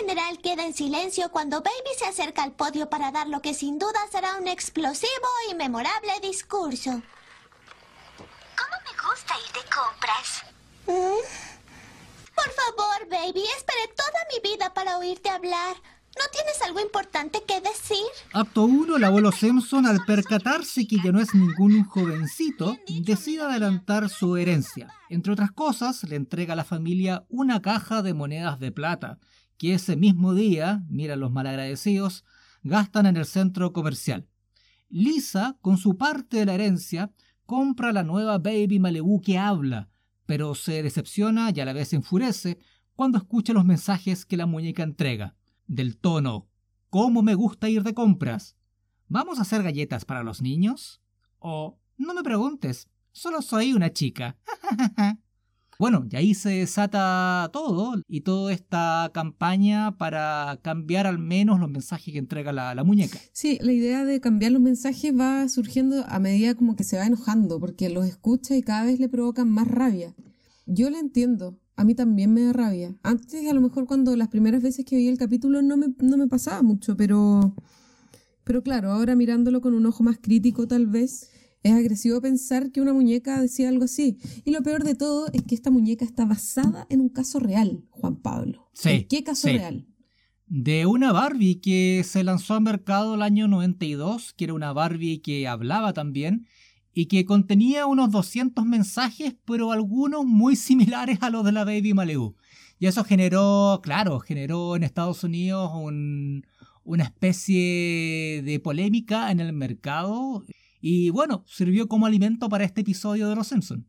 General 0.08 0.40
queda 0.40 0.66
en 0.66 0.74
silencio 0.74 1.30
cuando 1.32 1.58
Baby 1.62 1.90
se 2.00 2.06
acerca 2.06 2.42
al 2.42 2.54
podio 2.54 2.90
para 2.90 3.12
dar 3.12 3.28
lo 3.28 3.42
que 3.42 3.54
sin 3.54 3.78
duda 3.78 4.00
será 4.10 4.38
un 4.38 4.48
explosivo 4.48 5.12
y 5.52 5.56
memorable 5.56 6.14
discurso. 6.22 6.92
¿Cómo 6.92 8.76
me 8.86 9.10
gusta 9.10 9.34
ir 9.46 9.54
de 9.54 9.70
compras? 9.70 10.44
¿Mm? 10.86 11.20
Por 12.34 12.52
favor, 12.52 13.10
Baby, 13.10 13.44
esperé 13.58 13.94
toda 13.98 14.20
mi 14.32 14.50
vida 14.50 14.74
para 14.74 14.98
oírte 14.98 15.30
hablar. 15.30 15.76
¿No 15.76 16.24
tienes 16.32 16.62
algo 16.62 16.80
importante 16.80 17.44
que 17.46 17.60
decir? 17.60 18.08
Acto 18.32 18.64
1, 18.64 18.96
el 18.96 19.04
abuelo 19.04 19.34
Simpson, 19.34 19.86
al 19.86 20.06
percatarse 20.06 20.88
que 20.88 20.98
ya 21.04 21.12
no 21.12 21.20
es 21.20 21.36
ningún 21.36 21.84
jovencito, 21.84 22.78
decide 22.88 23.42
adelantar 23.42 24.08
su 24.08 24.38
herencia. 24.38 24.88
Entre 25.10 25.34
otras 25.34 25.52
cosas, 25.52 26.02
le 26.06 26.16
entrega 26.16 26.54
a 26.54 26.56
la 26.56 26.64
familia 26.64 27.26
una 27.28 27.62
caja 27.62 28.02
de 28.02 28.14
monedas 28.14 28.60
de 28.62 28.72
plata, 28.72 29.20
que 29.58 29.74
ese 29.74 29.96
mismo 29.96 30.34
día, 30.34 30.84
mira 30.90 31.16
los 31.16 31.32
malagradecidos, 31.32 32.24
gastan 32.64 33.06
en 33.06 33.18
el 33.18 33.26
centro 33.26 33.74
comercial. 33.74 34.28
Lisa, 34.90 35.58
con 35.62 35.78
su 35.78 35.98
parte 35.98 36.38
de 36.38 36.46
la 36.46 36.54
herencia, 36.54 37.12
compra 37.46 37.92
la 37.92 38.04
nueva 38.04 38.38
Baby 38.38 38.80
Malibu 38.80 39.22
que 39.22 39.38
habla, 39.38 39.90
pero 40.26 40.56
se 40.56 40.84
decepciona 40.84 41.52
y 41.54 41.60
a 41.60 41.66
la 41.66 41.74
vez 41.74 41.94
enfurece 41.94 42.60
cuando 42.96 43.18
escucha 43.18 43.54
los 43.54 43.66
mensajes 43.66 44.26
que 44.26 44.38
la 44.38 44.46
muñeca 44.46 44.84
entrega 44.84 45.36
del 45.68 45.98
tono 45.98 46.48
¿Cómo 46.90 47.22
me 47.22 47.36
gusta 47.36 47.70
ir 47.70 47.84
de 47.84 47.94
compras? 47.94 48.56
¿Vamos 49.10 49.40
a 49.40 49.42
hacer 49.42 49.62
galletas 49.62 50.06
para 50.06 50.24
los 50.24 50.42
niños? 50.42 51.02
O 51.40 51.80
no 51.98 52.14
me 52.14 52.24
preguntes, 52.24 52.90
solo 53.12 53.42
soy 53.42 53.74
una 53.74 53.92
chica. 53.92 54.38
bueno, 55.80 56.08
y 56.10 56.16
ahí 56.16 56.34
se 56.34 56.50
desata 56.50 57.50
todo 57.54 58.02
y 58.08 58.22
toda 58.22 58.52
esta 58.52 59.12
campaña 59.14 59.98
para 59.98 60.60
cambiar 60.64 61.06
al 61.06 61.20
menos 61.20 61.60
los 61.60 61.70
mensajes 61.70 62.14
que 62.14 62.20
entrega 62.20 62.52
la, 62.52 62.74
la 62.74 62.84
muñeca. 62.84 63.20
Sí, 63.32 63.60
la 63.62 63.72
idea 63.72 64.04
de 64.04 64.20
cambiar 64.20 64.52
los 64.54 64.62
mensajes 64.62 65.14
va 65.18 65.48
surgiendo 65.50 66.04
a 66.08 66.20
medida 66.20 66.56
como 66.56 66.76
que 66.76 66.84
se 66.84 66.98
va 66.98 67.06
enojando, 67.06 67.60
porque 67.60 67.90
los 67.90 68.06
escucha 68.06 68.56
y 68.56 68.64
cada 68.64 68.86
vez 68.86 69.00
le 69.00 69.10
provocan 69.10 69.50
más 69.50 69.68
rabia. 69.68 70.16
Yo 70.66 70.90
la 70.90 71.00
entiendo, 71.00 71.60
a 71.78 71.84
mí 71.84 71.94
también 71.94 72.34
me 72.34 72.42
da 72.42 72.54
rabia. 72.54 72.96
Antes, 73.04 73.48
a 73.48 73.54
lo 73.54 73.62
mejor 73.62 73.86
cuando 73.86 74.16
las 74.16 74.30
primeras 74.30 74.64
veces 74.64 74.84
que 74.84 74.98
vi 74.98 75.08
el 75.08 75.18
capítulo 75.18 75.62
no 75.62 75.78
me, 75.78 75.94
no 76.00 76.18
me 76.18 76.28
pasaba 76.28 76.64
mucho, 76.64 76.98
pero, 76.98 77.56
pero 78.44 78.64
claro, 78.64 78.92
ahora 78.92 79.16
mirándolo 79.16 79.62
con 79.62 79.76
un 79.76 79.86
ojo 79.86 80.04
más 80.04 80.18
crítico 80.18 80.68
tal 80.68 80.88
vez, 80.88 81.30
es 81.68 81.74
agresivo 81.74 82.22
pensar 82.22 82.72
que 82.72 82.82
una 82.82 82.94
muñeca 82.94 83.40
decía 83.42 83.70
algo 83.70 83.86
así. 83.86 84.18
Y 84.46 84.52
lo 84.52 84.62
peor 84.64 84.84
de 84.84 84.96
todo 84.96 85.28
es 85.34 85.44
que 85.44 85.56
esta 85.56 85.72
muñeca 85.72 86.06
está 86.06 86.26
basada 86.26 86.88
en 86.90 87.02
un 87.02 87.10
caso 87.10 87.40
real, 87.40 87.84
Juan 87.92 88.16
Pablo. 88.18 88.70
Sí, 88.74 88.90
¿En 88.90 89.08
qué 89.08 89.24
caso 89.24 89.48
sí. 89.48 89.54
real? 89.58 89.86
De 90.50 90.86
una 90.86 91.12
Barbie 91.12 91.60
que 91.60 92.04
se 92.06 92.24
lanzó 92.24 92.54
al 92.56 92.62
mercado 92.62 93.16
el 93.16 93.22
año 93.22 93.48
92, 93.48 94.34
que 94.34 94.46
era 94.46 94.54
una 94.54 94.72
Barbie 94.72 95.20
que 95.22 95.48
hablaba 95.48 95.92
también 95.94 96.48
y 96.94 97.08
que 97.08 97.26
contenía 97.26 97.86
unos 97.86 98.12
200 98.12 98.66
mensajes, 98.66 99.36
pero 99.46 99.72
algunos 99.72 100.26
muy 100.26 100.56
similares 100.56 101.20
a 101.22 101.30
los 101.30 101.44
de 101.46 101.52
la 101.52 101.66
Baby 101.66 101.94
Malibu. 101.94 102.36
Y 102.80 102.86
eso 102.86 103.04
generó, 103.04 103.82
claro, 103.84 104.20
generó 104.20 104.76
en 104.76 104.84
Estados 104.84 105.24
Unidos 105.24 105.72
un- 105.76 106.46
una 106.84 107.04
especie 107.04 108.42
de 108.46 108.60
polémica 108.64 109.32
en 109.32 109.40
el 109.40 109.52
mercado. 109.54 110.46
Y 110.80 111.10
bueno, 111.10 111.44
sirvió 111.48 111.88
como 111.88 112.06
alimento 112.06 112.50
para 112.50 112.64
este 112.66 112.82
episodio 112.82 113.30
de 113.30 113.36
Los 113.36 113.48
Simpsons. 113.48 113.86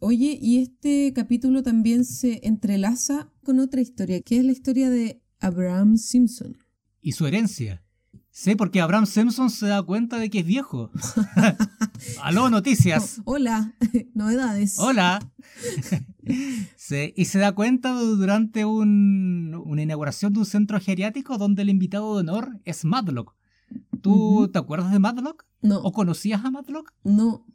Oye, 0.00 0.38
y 0.40 0.58
este 0.58 1.12
capítulo 1.14 1.62
también 1.62 2.04
se 2.04 2.40
entrelaza 2.46 3.30
con 3.42 3.58
otra 3.60 3.80
historia, 3.80 4.20
que 4.22 4.38
es 4.38 4.44
la 4.44 4.52
historia 4.52 4.90
de 4.90 5.22
Abraham 5.40 5.96
Simpson. 5.96 6.56
Y 7.00 7.12
su 7.12 7.26
herencia. 7.26 7.82
Sí, 8.30 8.56
porque 8.56 8.80
Abraham 8.80 9.06
Simpson 9.06 9.48
se 9.48 9.66
da 9.66 9.80
cuenta 9.82 10.18
de 10.18 10.28
que 10.28 10.40
es 10.40 10.46
viejo. 10.46 10.90
Aló, 12.22 12.50
noticias. 12.50 13.20
Oh, 13.24 13.32
hola, 13.34 13.74
novedades. 14.14 14.78
Hola. 14.78 15.20
Sí, 16.76 17.12
y 17.16 17.26
se 17.26 17.38
da 17.38 17.52
cuenta 17.52 17.92
durante 17.92 18.64
un- 18.64 19.54
una 19.64 19.82
inauguración 19.82 20.32
de 20.32 20.40
un 20.40 20.46
centro 20.46 20.80
geriátrico 20.80 21.38
donde 21.38 21.62
el 21.62 21.68
invitado 21.70 22.14
de 22.14 22.20
honor 22.20 22.60
es 22.64 22.84
Madlock. 22.84 23.34
¿Tú 24.04 24.50
te 24.52 24.58
acuerdas 24.58 24.92
de 24.92 24.98
Madlock? 24.98 25.46
No, 25.62 25.78
¿O 25.78 25.92
conocías 25.92 26.44
a 26.44 26.50
Madlock? 26.50 26.92
no. 27.02 27.46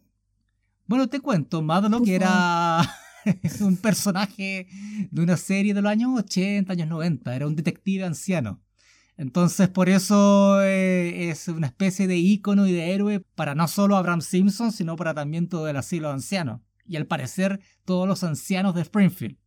Bueno, 0.88 1.08
te 1.08 1.20
cuento, 1.20 1.62
Madlock 1.62 2.00
Por 2.00 2.10
era 2.10 2.82
un 3.62 3.77
personaje 3.77 4.68
de 5.12 5.22
una 5.22 5.38
serie 5.38 5.75
de 5.75 5.84
los 5.84 5.91
años 5.91 6.18
80, 6.18 6.74
años 6.74 6.88
90, 6.88 7.36
era 7.36 7.46
un 7.46 7.56
detective 7.56 8.03
anciano. 8.03 8.60
Entonces, 9.15 9.70
por 9.70 9.88
eso 9.88 10.60
eh, 10.63 11.29
es 11.29 11.48
una 11.48 11.68
especie 11.68 12.08
de 12.08 12.18
ícono 12.18 12.65
y 12.65 12.72
de 12.72 12.91
héroe 12.91 13.20
para 13.36 13.53
no 13.53 13.68
solo 13.68 13.98
Abraham 13.98 14.22
Simpson, 14.22 14.72
sino 14.72 14.96
para 14.96 15.13
también 15.13 15.48
todo 15.48 15.68
el 15.68 15.77
asilo 15.77 16.10
anciano. 16.10 16.63
Y 16.88 16.96
al 16.96 17.06
parecer, 17.06 17.60
todos 17.86 18.08
los 18.08 18.24
ancianos 18.24 18.74
de 18.74 18.82
Springfield. 18.82 19.38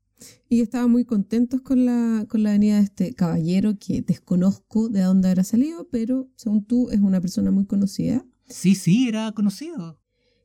Y 0.48 0.60
estaban 0.60 0.90
muy 0.90 1.04
contentos 1.04 1.60
con 1.62 1.84
la, 1.84 2.26
con 2.28 2.42
la 2.42 2.52
venida 2.52 2.76
de 2.76 2.82
este 2.84 3.14
caballero 3.14 3.78
que 3.78 4.02
desconozco 4.02 4.88
de 4.88 5.00
dónde 5.02 5.28
habrá 5.28 5.44
salido, 5.44 5.88
pero 5.90 6.28
según 6.36 6.64
tú 6.64 6.90
es 6.90 7.00
una 7.00 7.20
persona 7.20 7.50
muy 7.50 7.66
conocida. 7.66 8.24
Sí, 8.48 8.74
sí, 8.74 9.08
era 9.08 9.32
conocido. 9.32 9.98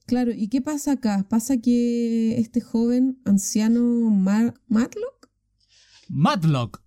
Claro, 0.06 0.32
¿y 0.32 0.48
qué 0.48 0.62
pasa 0.62 0.94
acá? 0.94 1.26
Pasa 1.30 1.58
que 1.58 2.38
este 2.40 2.62
joven 2.62 3.20
anciano 3.26 3.82
Mar- 4.10 4.54
Matlock 4.68 5.30
Madlock. 6.08 6.82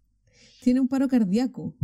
tiene 0.63 0.81
un 0.81 0.89
paro 0.89 1.09
cardíaco, 1.09 1.77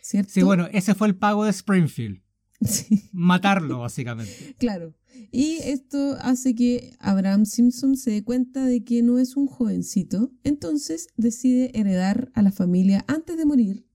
¿cierto? 0.00 0.32
Sí, 0.32 0.42
bueno, 0.42 0.66
ese 0.72 0.94
fue 0.94 1.06
el 1.08 1.14
pago 1.16 1.44
de 1.44 1.50
Springfield. 1.50 2.21
Sí, 2.66 3.08
Matarlo, 3.12 3.80
básicamente. 3.80 4.54
claro. 4.58 4.94
Y 5.30 5.58
esto 5.64 6.16
hace 6.20 6.54
que 6.54 6.94
Abraham 6.98 7.44
Simpson 7.44 7.96
se 7.96 8.10
dé 8.12 8.24
cuenta 8.24 8.64
de 8.64 8.84
que 8.84 9.02
no 9.02 9.18
es 9.18 9.36
un 9.36 9.46
jovencito, 9.46 10.32
entonces 10.44 11.08
decide 11.16 11.70
heredar 11.78 12.30
a 12.34 12.42
la 12.42 12.52
familia 12.52 13.04
antes 13.08 13.36
de 13.36 13.44
morir. 13.44 13.86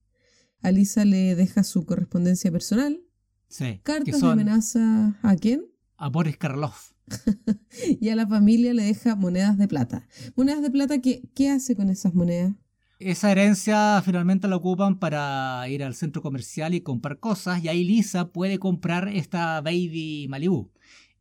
A 0.60 0.70
Lisa 0.70 1.04
le 1.04 1.34
deja 1.34 1.62
su 1.64 1.84
correspondencia 1.84 2.50
personal, 2.50 3.00
Sí. 3.48 3.80
cartas 3.82 4.20
de 4.20 4.26
amenaza 4.26 5.18
a 5.22 5.36
quién, 5.36 5.64
a 5.96 6.08
Boris 6.08 6.36
Karloff. 6.36 6.92
y 8.00 8.08
a 8.10 8.16
la 8.16 8.26
familia 8.26 8.74
le 8.74 8.84
deja 8.84 9.16
monedas 9.16 9.56
de 9.56 9.66
plata. 9.66 10.06
Monedas 10.36 10.62
de 10.62 10.70
plata 10.70 11.00
que, 11.00 11.22
¿qué 11.34 11.50
hace 11.50 11.74
con 11.74 11.88
esas 11.90 12.14
monedas? 12.14 12.54
Esa 12.98 13.30
herencia 13.30 14.02
finalmente 14.04 14.48
la 14.48 14.56
ocupan 14.56 14.98
para 14.98 15.64
ir 15.68 15.84
al 15.84 15.94
centro 15.94 16.20
comercial 16.20 16.74
y 16.74 16.80
comprar 16.80 17.20
cosas 17.20 17.62
y 17.62 17.68
ahí 17.68 17.84
Lisa 17.84 18.32
puede 18.32 18.58
comprar 18.58 19.06
esta 19.06 19.60
Baby 19.60 20.26
Malibu. 20.28 20.72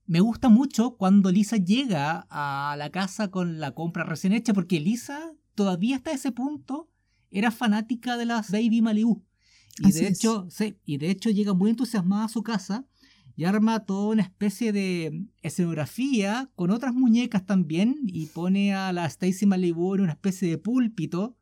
Me 0.07 0.19
gusta 0.19 0.49
mucho 0.49 0.97
cuando 0.97 1.31
Lisa 1.31 1.57
llega 1.57 2.25
a 2.31 2.75
la 2.79 2.89
casa 2.89 3.29
con 3.29 3.59
la 3.59 3.75
compra 3.75 4.03
recién 4.03 4.33
hecha 4.33 4.55
porque 4.55 4.79
Lisa 4.79 5.33
todavía 5.53 5.97
hasta 5.97 6.11
ese 6.11 6.31
punto 6.31 6.89
era 7.29 7.51
fanática 7.51 8.17
de 8.17 8.25
las 8.25 8.49
Baby 8.49 8.81
Malibu. 8.81 9.23
Y 9.77 9.89
Así 9.89 9.99
de 9.99 10.07
hecho, 10.07 10.47
sí, 10.49 10.77
y 10.83 10.97
de 10.97 11.11
hecho 11.11 11.29
llega 11.29 11.53
muy 11.53 11.69
entusiasmada 11.69 12.25
a 12.25 12.29
su 12.29 12.41
casa 12.41 12.87
y 13.35 13.43
arma 13.43 13.85
toda 13.85 14.13
una 14.13 14.23
especie 14.23 14.73
de 14.73 15.27
escenografía 15.43 16.49
con 16.55 16.71
otras 16.71 16.95
muñecas 16.95 17.45
también 17.45 17.97
y 18.07 18.25
pone 18.25 18.73
a 18.73 18.91
la 18.93 19.05
Stacy 19.05 19.45
Malibu 19.45 19.93
en 19.93 20.01
una 20.01 20.13
especie 20.13 20.49
de 20.49 20.57
púlpito 20.57 21.36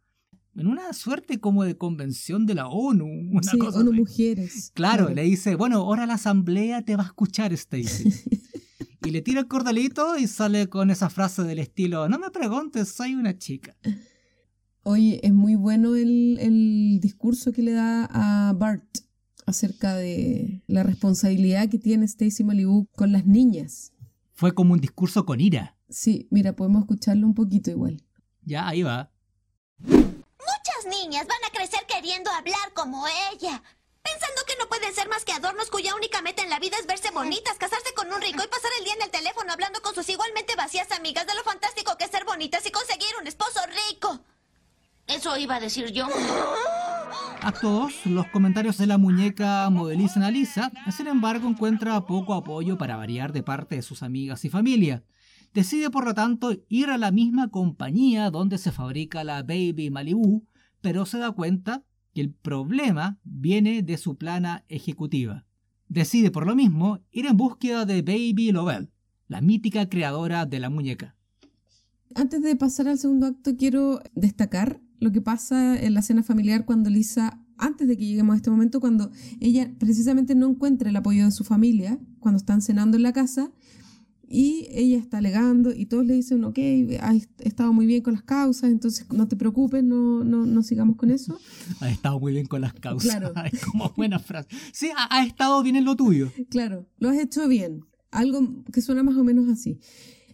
en 0.56 0.68
una 0.68 0.94
suerte 0.94 1.40
como 1.40 1.64
de 1.64 1.78
convención 1.78 2.46
de 2.46 2.56
la 2.56 2.68
ONU, 2.68 3.06
una 3.06 3.52
sí, 3.52 3.58
cosa 3.58 3.80
o 3.80 3.84
no 3.84 3.92
así. 3.92 4.00
mujeres. 4.00 4.72
Claro, 4.74 5.10
le 5.10 5.24
dice, 5.24 5.56
bueno, 5.56 5.78
ahora 5.80 6.06
la 6.06 6.14
asamblea 6.16 6.84
te 6.84 6.96
va 6.96 7.04
a 7.04 7.08
escuchar, 7.08 7.52
Stacy. 7.54 8.10
y 9.06 9.12
le 9.12 9.22
tira 9.22 9.42
el 9.42 9.48
cordelito 9.48 10.18
y 10.18 10.28
sale 10.28 10.68
con 10.68 10.90
esa 10.92 11.10
frase 11.10 11.44
del 11.44 11.60
estilo, 11.60 12.08
no 12.10 12.20
me 12.20 12.32
preguntes, 12.32 12.90
soy 12.90 13.16
una 13.16 13.38
chica. 13.38 13.76
Oye, 14.84 15.20
es 15.24 15.34
muy 15.34 15.56
bueno 15.56 15.96
el, 15.96 16.38
el 16.40 17.00
discurso 17.02 17.52
que 17.52 17.62
le 17.64 17.72
da 17.72 18.08
a 18.12 18.54
Bart 18.54 19.00
acerca 19.46 19.96
de 19.96 20.64
la 20.68 20.84
responsabilidad 20.84 21.70
que 21.70 21.80
tiene 21.80 22.06
Stacy 22.06 22.44
Malibu 22.44 22.88
con 22.96 23.12
las 23.12 23.26
niñas. 23.26 23.94
Fue 24.34 24.54
como 24.54 24.74
un 24.74 24.80
discurso 24.80 25.26
con 25.26 25.40
ira. 25.40 25.78
Sí, 25.90 26.28
mira, 26.32 26.56
podemos 26.56 26.82
escucharlo 26.82 27.28
un 27.28 27.34
poquito 27.34 27.72
igual. 27.72 28.02
Ya, 28.44 28.68
ahí 28.68 28.84
va. 28.84 29.12
Niñas 31.06 31.28
van 31.28 31.46
a 31.46 31.54
crecer 31.56 31.82
queriendo 31.88 32.32
hablar 32.32 32.74
como 32.74 33.06
ella. 33.32 33.62
Pensando 34.02 34.42
que 34.48 34.56
no 34.60 34.68
pueden 34.68 34.92
ser 34.92 35.08
más 35.08 35.24
que 35.24 35.34
adornos 35.34 35.70
cuya 35.70 35.94
única 35.94 36.24
meta 36.24 36.42
en 36.42 36.50
la 36.50 36.58
vida 36.58 36.78
es 36.80 36.88
verse 36.88 37.12
bonitas, 37.12 37.60
casarse 37.60 37.94
con 37.96 38.12
un 38.12 38.20
rico 38.20 38.42
y 38.44 38.48
pasar 38.48 38.72
el 38.80 38.86
día 38.86 38.96
en 38.96 39.04
el 39.04 39.12
teléfono 39.12 39.54
hablando 39.54 39.84
con 39.84 39.94
sus 39.94 40.10
igualmente 40.10 40.56
vacías 40.56 40.92
amigas 40.92 41.28
de 41.28 41.36
lo 41.36 41.44
fantástico 41.44 41.96
que 41.96 42.06
es 42.06 42.10
ser 42.10 42.26
bonitas 42.26 42.66
y 42.66 42.72
conseguir 42.72 43.10
un 43.22 43.28
esposo 43.28 43.60
rico. 43.88 44.20
Eso 45.06 45.38
iba 45.38 45.58
a 45.58 45.60
decir 45.60 45.92
yo. 45.92 46.08
Acto 47.42 47.70
2, 47.70 48.08
los 48.08 48.26
comentarios 48.30 48.80
de 48.80 48.88
la 48.88 48.98
muñeca 48.98 49.70
modelizan 49.70 50.24
a 50.24 50.32
Lisa, 50.32 50.72
sin 50.90 51.06
embargo 51.06 51.48
encuentra 51.48 52.04
poco 52.08 52.34
apoyo 52.34 52.80
para 52.80 52.96
variar 52.96 53.32
de 53.32 53.44
parte 53.44 53.76
de 53.76 53.84
sus 53.84 54.02
amigas 54.02 54.44
y 54.44 54.50
familia. 54.50 55.04
Decide 55.54 55.92
por 55.92 56.06
lo 56.06 56.16
tanto 56.16 56.52
ir 56.68 56.90
a 56.90 56.98
la 56.98 57.12
misma 57.12 57.52
compañía 57.52 58.32
donde 58.32 58.58
se 58.58 58.72
fabrica 58.72 59.24
la 59.24 59.44
Baby 59.44 59.92
Malibu, 59.92 60.48
pero 60.86 61.08
se 61.08 61.18
da 61.18 61.32
cuenta 61.32 61.84
que 62.14 62.22
el 62.22 62.32
problema 62.32 63.20
viene 63.24 63.82
de 63.82 63.98
su 63.98 64.18
plana 64.18 64.66
ejecutiva. 64.70 65.44
Decide 65.90 66.30
por 66.30 66.46
lo 66.46 66.56
mismo 66.56 67.00
ir 67.10 67.26
en 67.26 67.36
búsqueda 67.36 67.86
de 67.86 68.04
Baby 68.04 68.52
Lovell, 68.52 68.92
la 69.28 69.42
mítica 69.42 69.90
creadora 69.90 70.46
de 70.46 70.60
la 70.60 70.70
muñeca. 70.70 71.16
Antes 72.14 72.44
de 72.44 72.56
pasar 72.56 72.88
al 72.88 73.00
segundo 73.00 73.26
acto, 73.26 73.58
quiero 73.58 74.00
destacar 74.14 74.80
lo 75.00 75.12
que 75.12 75.22
pasa 75.22 75.76
en 75.76 75.96
la 75.96 76.04
cena 76.04 76.22
familiar 76.22 76.66
cuando 76.66 76.92
Lisa 76.92 77.42
antes 77.58 77.88
de 77.88 77.98
que 77.98 78.06
lleguemos 78.06 78.36
a 78.36 78.38
este 78.38 78.52
momento, 78.52 78.80
cuando 78.80 79.10
ella 79.40 79.74
precisamente 79.80 80.36
no 80.36 80.48
encuentra 80.48 80.92
el 80.92 80.96
apoyo 80.98 81.26
de 81.26 81.32
su 81.32 81.44
familia, 81.44 81.98
cuando 82.20 82.38
están 82.38 82.62
cenando 82.62 82.96
en 82.96 83.02
la 83.02 83.12
casa, 83.12 83.52
y 84.28 84.68
ella 84.72 84.98
está 84.98 85.20
alegando 85.20 85.72
y 85.74 85.86
todos 85.86 86.06
le 86.06 86.14
dicen, 86.14 86.44
ok, 86.44 86.58
has 87.02 87.28
estado 87.40 87.74
muy 87.74 87.86
bien 87.86 88.02
con 88.02 88.14
las 88.14 88.24
causas, 88.24 88.72
entonces 88.72 89.06
no 89.12 89.28
te 89.28 89.36
preocupes, 89.36 89.84
no, 89.84 90.24
no, 90.24 90.46
no 90.46 90.64
sigamos 90.64 90.96
con 90.96 91.12
eso. 91.12 91.38
Ha 91.82 91.90
estado 91.90 92.20
muy 92.20 92.34
bien 92.34 92.46
con 92.46 92.62
las 92.62 92.74
causas. 92.74 93.12
Claro. 93.12 93.34
Es 93.52 93.66
como 93.66 93.92
buena 93.96 94.20
frase. 94.20 94.50
Sí, 94.72 94.90
ha, 94.96 95.16
ha 95.16 95.26
estado 95.26 95.62
bien 95.62 95.76
en 95.76 95.86
lo 95.86 95.96
tuyo. 95.96 96.32
Claro, 96.50 96.88
lo 96.98 97.10
has 97.10 97.18
hecho 97.18 97.48
bien. 97.48 97.86
Algo 98.12 98.64
que 98.72 98.82
suena 98.82 99.04
más 99.04 99.18
o 99.18 99.24
menos 99.24 99.50
así. 99.50 99.80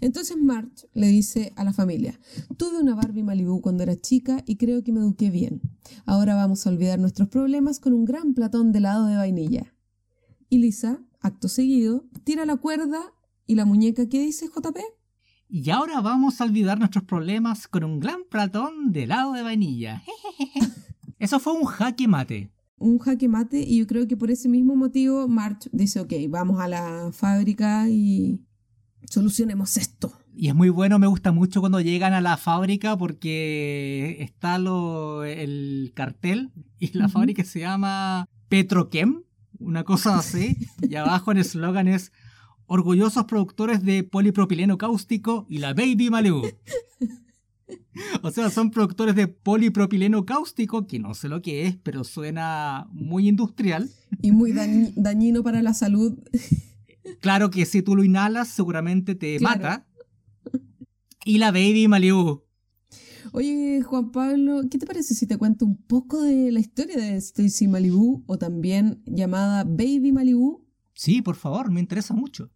Entonces 0.01 0.35
March 0.37 0.87
le 0.93 1.07
dice 1.07 1.53
a 1.55 1.63
la 1.63 1.73
familia, 1.73 2.19
tuve 2.57 2.79
una 2.79 2.95
Barbie 2.95 3.23
Malibu 3.23 3.61
cuando 3.61 3.83
era 3.83 3.99
chica 3.99 4.43
y 4.47 4.55
creo 4.55 4.83
que 4.83 4.91
me 4.91 4.99
eduqué 4.99 5.29
bien. 5.29 5.61
Ahora 6.05 6.35
vamos 6.35 6.65
a 6.65 6.71
olvidar 6.71 6.99
nuestros 6.99 7.29
problemas 7.29 7.79
con 7.79 7.93
un 7.93 8.05
gran 8.05 8.33
platón 8.33 8.71
de 8.71 8.79
helado 8.79 9.05
de 9.05 9.15
vainilla. 9.15 9.75
Y 10.49 10.57
Lisa, 10.57 11.03
acto 11.21 11.47
seguido, 11.47 12.05
tira 12.23 12.45
la 12.45 12.57
cuerda 12.57 13.13
y 13.51 13.55
la 13.55 13.65
muñeca, 13.65 14.07
¿qué 14.07 14.21
dice 14.21 14.47
JP? 14.47 14.77
Y 15.49 15.69
ahora 15.71 15.99
vamos 15.99 16.39
a 16.39 16.45
olvidar 16.45 16.79
nuestros 16.79 17.03
problemas 17.03 17.67
con 17.67 17.83
un 17.83 17.99
gran 17.99 18.21
platón 18.29 18.93
de 18.93 19.03
helado 19.03 19.33
de 19.33 19.43
vainilla. 19.43 20.03
Eso 21.19 21.37
fue 21.37 21.51
un 21.51 21.65
jaque 21.65 22.07
mate. 22.07 22.49
Un 22.77 22.97
jaque 22.97 23.27
mate 23.27 23.59
y 23.59 23.79
yo 23.79 23.87
creo 23.87 24.07
que 24.07 24.15
por 24.15 24.31
ese 24.31 24.47
mismo 24.47 24.77
motivo 24.77 25.27
March 25.27 25.67
dice, 25.73 25.99
ok, 25.99 26.13
vamos 26.29 26.61
a 26.61 26.69
la 26.69 27.09
fábrica 27.11 27.89
y 27.89 28.39
solucionemos 29.09 29.75
esto. 29.75 30.13
Y 30.33 30.47
es 30.47 30.55
muy 30.55 30.69
bueno, 30.69 30.97
me 30.97 31.07
gusta 31.07 31.33
mucho 31.33 31.59
cuando 31.59 31.81
llegan 31.81 32.13
a 32.13 32.21
la 32.21 32.37
fábrica 32.37 32.97
porque 32.97 34.15
está 34.21 34.59
lo, 34.59 35.25
el 35.25 35.91
cartel 35.93 36.53
y 36.79 36.97
la 36.97 37.09
fábrica 37.09 37.43
se 37.43 37.59
llama 37.59 38.29
Petrochem, 38.47 39.23
una 39.59 39.83
cosa 39.83 40.19
así. 40.19 40.55
y 40.81 40.95
abajo 40.95 41.33
el 41.33 41.39
eslogan 41.39 41.89
es 41.89 42.13
orgullosos 42.73 43.25
productores 43.25 43.83
de 43.83 44.03
polipropileno 44.05 44.77
cáustico 44.77 45.45
y 45.49 45.57
la 45.57 45.73
Baby 45.73 46.09
Malibu. 46.09 46.43
O 48.23 48.31
sea, 48.31 48.49
son 48.49 48.71
productores 48.71 49.13
de 49.15 49.27
polipropileno 49.27 50.25
cáustico, 50.25 50.87
que 50.87 50.97
no 50.97 51.13
sé 51.13 51.27
lo 51.27 51.41
que 51.41 51.67
es, 51.67 51.75
pero 51.75 52.05
suena 52.05 52.87
muy 52.93 53.27
industrial. 53.27 53.89
Y 54.21 54.31
muy 54.31 54.53
dañi- 54.53 54.93
dañino 54.95 55.43
para 55.43 55.61
la 55.61 55.73
salud. 55.73 56.17
Claro 57.19 57.49
que 57.49 57.65
si 57.65 57.81
tú 57.81 57.95
lo 57.97 58.03
inhalas, 58.05 58.47
seguramente 58.47 59.15
te 59.15 59.37
Claro. 59.37 59.59
mata. 59.61 59.87
Y 61.25 61.39
la 61.39 61.51
Baby 61.51 61.87
Malibu. 61.89 62.43
Oye, 63.33 63.81
Juan 63.81 64.11
Pablo, 64.11 64.61
¿qué 64.71 64.77
te 64.77 64.85
parece 64.85 65.13
si 65.13 65.27
te 65.27 65.37
cuento 65.37 65.65
un 65.65 65.75
poco 65.75 66.21
de 66.21 66.51
la 66.51 66.59
historia 66.61 66.95
de 66.97 67.15
Stacy 67.17 67.67
Malibu 67.67 68.23
o 68.27 68.37
también 68.37 69.01
llamada 69.05 69.63
Baby 69.65 70.11
Malibu? 70.13 70.65
Sí, 70.93 71.21
por 71.21 71.35
favor, 71.35 71.69
me 71.71 71.79
interesa 71.81 72.13
mucho. 72.13 72.49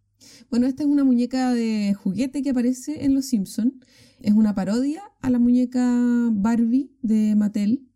Bueno, 0.50 0.66
esta 0.66 0.82
es 0.82 0.88
una 0.88 1.04
muñeca 1.04 1.52
de 1.52 1.94
juguete 1.94 2.42
que 2.42 2.50
aparece 2.50 3.04
en 3.04 3.14
Los 3.14 3.26
Simpson. 3.26 3.80
Es 4.20 4.34
una 4.34 4.54
parodia 4.54 5.02
a 5.20 5.30
la 5.30 5.38
muñeca 5.38 6.30
Barbie 6.32 6.90
de 7.02 7.34
Mattel. 7.36 7.88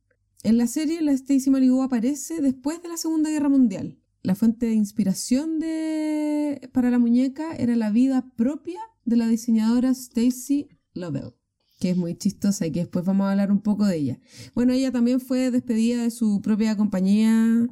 En 0.43 0.59
la 0.59 0.67
serie, 0.67 1.03
la 1.03 1.13
Stacy 1.13 1.51
Malibu 1.51 1.83
aparece 1.83 2.41
después 2.41 2.83
de 2.83 2.89
la 2.89 2.97
Segunda 2.97 3.31
Guerra 3.31 3.49
Mundial. 3.49 3.99
La 4.23 4.35
fuente 4.35 4.67
de 4.67 4.75
inspiración 4.75 5.59
de... 5.59 6.69
para 6.73 6.91
la 6.91 6.99
muñeca 6.99 7.55
era 7.57 7.75
la 7.77 7.91
vida 7.91 8.31
propia 8.37 8.81
de 9.05 9.17
la 9.17 9.29
diseñadora 9.29 9.91
Stacy 9.91 10.69
Lovell, 10.95 11.35
que 11.79 11.91
es 11.91 11.97
muy 11.97 12.15
chistosa 12.15 12.67
y 12.67 12.73
que 12.73 12.81
después 12.81 13.05
vamos 13.05 13.27
a 13.27 13.31
hablar 13.31 13.51
un 13.51 13.61
poco 13.61 13.87
de 13.87 13.97
ella. 13.97 14.21
Bueno, 14.55 14.73
ella 14.73 14.93
también 14.93 15.21
fue 15.21 15.51
despedida 15.51 16.03
de 16.03 16.11
su 16.11 16.43
propia 16.43 16.77
compañía 16.77 17.67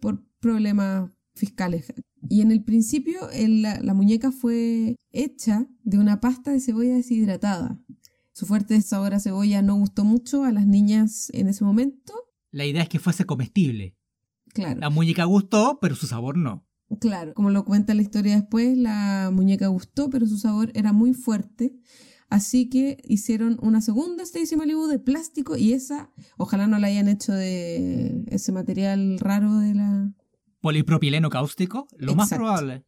por 0.00 0.24
problemas 0.40 1.10
fiscales. 1.34 1.92
Y 2.28 2.40
en 2.42 2.52
el 2.52 2.62
principio 2.62 3.28
el- 3.30 3.62
la, 3.62 3.80
la 3.80 3.94
muñeca 3.94 4.30
fue 4.32 4.96
hecha 5.10 5.66
de 5.84 5.98
una 5.98 6.20
pasta 6.20 6.50
de 6.52 6.60
cebolla 6.60 6.94
deshidratada. 6.94 7.80
Su 8.32 8.46
fuerte 8.46 8.80
sabor 8.80 9.14
a 9.14 9.20
cebolla 9.20 9.60
no 9.62 9.74
gustó 9.76 10.04
mucho 10.04 10.44
a 10.44 10.52
las 10.52 10.66
niñas 10.66 11.30
en 11.34 11.48
ese 11.48 11.64
momento. 11.64 12.14
La 12.50 12.64
idea 12.66 12.82
es 12.82 12.88
que 12.88 12.98
fuese 12.98 13.24
comestible. 13.24 13.96
Claro, 14.54 14.80
La 14.80 14.90
muñeca 14.90 15.24
gustó, 15.24 15.78
pero 15.80 15.94
su 15.96 16.06
sabor 16.06 16.36
no. 16.36 16.66
claro. 17.00 17.32
Como 17.34 17.50
lo 17.50 17.64
cuenta 17.64 17.94
la 17.94 18.02
historia 18.02 18.34
después, 18.36 18.76
la 18.76 19.30
muñeca 19.32 19.66
gustó, 19.68 20.10
pero 20.10 20.26
su 20.26 20.36
sabor 20.38 20.70
era 20.74 20.92
muy 20.92 21.14
fuerte. 21.14 21.74
Así 22.28 22.68
que 22.70 22.98
hicieron 23.04 23.58
una 23.62 23.80
segunda 23.82 24.22
Stacy 24.22 24.56
Malibu 24.56 24.86
de 24.86 24.98
plástico 24.98 25.56
y 25.56 25.72
esa, 25.74 26.10
ojalá 26.38 26.66
no 26.66 26.78
la 26.78 26.86
hayan 26.86 27.08
hecho 27.08 27.32
de 27.34 28.24
ese 28.28 28.52
material 28.52 29.18
raro 29.18 29.58
de 29.58 29.74
la, 29.74 30.14
Polipropileno 30.62 31.28
cáustico, 31.28 31.86
lo 31.98 32.14
más 32.14 32.30
probable. 32.30 32.84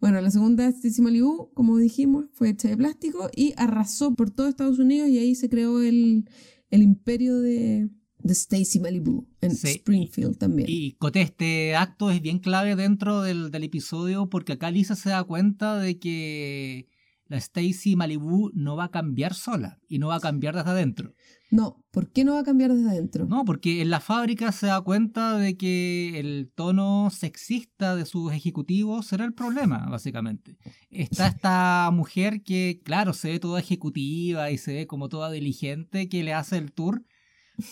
Bueno, 0.00 0.20
la 0.20 0.30
segunda 0.30 0.68
Stacy 0.68 1.02
Malibu, 1.02 1.50
como 1.54 1.76
dijimos, 1.76 2.26
fue 2.32 2.50
hecha 2.50 2.68
de 2.68 2.76
plástico 2.76 3.28
y 3.34 3.52
arrasó 3.56 4.14
por 4.14 4.30
todo 4.30 4.46
Estados 4.48 4.78
Unidos 4.78 5.08
y 5.08 5.18
ahí 5.18 5.34
se 5.34 5.48
creó 5.50 5.82
el, 5.82 6.24
el 6.70 6.82
imperio 6.82 7.40
de, 7.40 7.88
de 8.20 8.32
Stacy 8.32 8.78
Malibu 8.78 9.26
en 9.40 9.56
Sí. 9.56 9.66
Springfield 9.70 10.38
también. 10.38 10.68
Y 10.70 10.92
Cote, 10.92 11.20
este 11.22 11.74
acto 11.74 12.10
es 12.12 12.22
bien 12.22 12.38
clave 12.38 12.76
dentro 12.76 13.22
del, 13.22 13.50
del 13.50 13.64
episodio 13.64 14.28
porque 14.30 14.52
acá 14.52 14.70
Lisa 14.70 14.94
se 14.94 15.10
da 15.10 15.24
cuenta 15.24 15.76
de 15.78 15.98
que 15.98 16.86
la 17.26 17.38
Stacy 17.38 17.96
Malibu 17.96 18.50
no 18.54 18.76
va 18.76 18.84
a 18.84 18.90
cambiar 18.92 19.34
sola 19.34 19.80
y 19.88 19.98
no 19.98 20.06
va 20.08 20.14
a 20.16 20.20
cambiar 20.20 20.54
desde 20.54 20.70
adentro. 20.70 21.12
No, 21.50 21.82
¿por 21.90 22.10
qué 22.12 22.24
no 22.24 22.34
va 22.34 22.40
a 22.40 22.44
cambiar 22.44 22.74
desde 22.74 22.90
adentro? 22.90 23.24
No, 23.26 23.44
porque 23.44 23.80
en 23.80 23.88
la 23.88 24.00
fábrica 24.00 24.52
se 24.52 24.66
da 24.66 24.80
cuenta 24.82 25.38
de 25.38 25.56
que 25.56 26.18
el 26.20 26.50
tono 26.54 27.08
sexista 27.10 27.96
de 27.96 28.04
sus 28.04 28.32
ejecutivos 28.32 29.06
será 29.06 29.24
el 29.24 29.32
problema, 29.32 29.86
básicamente. 29.88 30.58
Está 30.90 31.28
esta 31.28 31.90
mujer 31.92 32.42
que, 32.42 32.80
claro, 32.84 33.14
se 33.14 33.30
ve 33.30 33.38
toda 33.40 33.60
ejecutiva 33.60 34.50
y 34.50 34.58
se 34.58 34.74
ve 34.74 34.86
como 34.86 35.08
toda 35.08 35.30
diligente 35.30 36.08
que 36.10 36.22
le 36.22 36.34
hace 36.34 36.58
el 36.58 36.72
tour, 36.72 37.04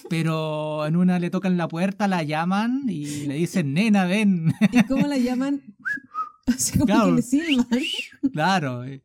pero 0.09 0.87
en 0.87 0.97
una 0.97 1.19
le 1.19 1.29
tocan 1.31 1.57
la 1.59 1.69
puerta, 1.69 2.09
la 2.09 2.23
llaman 2.23 2.85
y 2.89 3.27
le 3.27 3.35
dicen, 3.35 3.75
nena, 3.75 4.07
ven. 4.07 4.53
¿Y 4.73 4.83
cómo 4.85 5.07
la 5.07 5.19
llaman? 5.19 5.63
Así 6.47 6.73
como 6.73 6.87
Claro. 6.87 7.07
que 7.07 7.13
le 7.17 7.23
silban. 7.23 7.67
claro. 8.33 8.85
eh. 8.85 9.03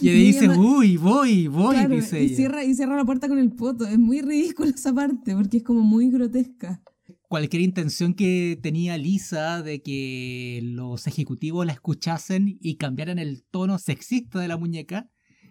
Y 0.00 0.06
le 0.06 0.16
Y 0.16 0.24
dice, 0.26 0.46
llama- 0.46 0.58
uy, 0.58 0.96
voy, 0.96 1.46
voy, 1.48 1.74
Claro, 1.74 1.94
dice 1.96 2.20
y 2.22 2.26
ella. 2.26 2.36
cierra, 2.36 2.64
y 2.64 2.74
cierra 2.74 2.96
la 2.96 3.04
puerta 3.04 3.28
con 3.28 3.38
el 3.38 3.50
poto. 3.52 3.86
Es 3.86 3.98
muy 3.98 4.20
ridícula 4.20 4.70
esa 4.70 4.92
parte 4.94 5.34
porque 5.34 5.58
es 5.58 5.62
como 5.62 5.80
muy 5.80 6.10
grotesca. 6.10 6.82
cualquier 7.28 7.62
intención 7.62 8.12
que 8.14 8.58
tenía 8.60 8.98
Lisa 8.98 9.62
de 9.62 9.80
que 9.82 10.60
los 10.64 11.06
ejecutivos 11.06 11.64
la 11.64 11.72
escuchasen 11.72 12.58
y 12.60 12.74
cambiaran 12.74 13.20
el 13.20 13.44
tono 13.44 13.78
sexista 13.78 14.40
de 14.40 14.48
la 14.48 14.56
muñeca, 14.56 15.08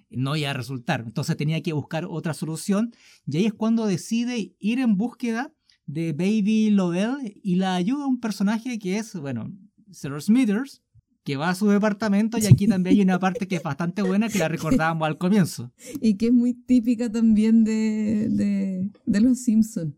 no 0.09 0.35
iba 0.35 0.49
a 0.49 0.53
resultar. 0.53 1.03
Entonces 1.07 1.37
tenía 1.37 1.61
que 1.61 1.71
buscar 1.71 2.03
otra 2.05 2.33
solución 2.33 2.91
y 3.25 3.37
ahí 3.37 3.45
es 3.45 3.53
cuando 3.53 3.85
decide 3.87 4.53
ir 4.59 4.79
en 4.79 4.97
búsqueda 4.97 5.53
de 5.85 6.11
Baby 6.11 6.69
Lovell 6.71 7.39
y 7.41 7.55
la 7.55 7.75
ayuda 7.75 8.07
un 8.07 8.19
personaje 8.19 8.77
que 8.77 8.97
es, 8.97 9.15
bueno, 9.15 9.49
Sarah 9.91 10.19
Smithers, 10.19 10.81
que 11.23 11.35
va 11.37 11.49
a 11.49 11.55
su 11.55 11.67
departamento 11.67 12.37
y 12.37 12.45
aquí 12.45 12.67
también 12.67 12.95
hay 12.95 13.01
una 13.01 13.19
parte 13.19 13.47
que 13.47 13.57
es 13.57 13.63
bastante 13.63 14.01
buena 14.01 14.29
que 14.29 14.39
la 14.39 14.47
recordábamos 14.47 15.05
al 15.07 15.17
comienzo. 15.17 15.71
Y 16.01 16.15
que 16.15 16.27
es 16.27 16.33
muy 16.33 16.53
típica 16.53 17.11
también 17.11 17.63
de, 17.63 18.27
de, 18.29 18.89
de 19.05 19.21
los 19.21 19.39
Simpsons. 19.43 19.93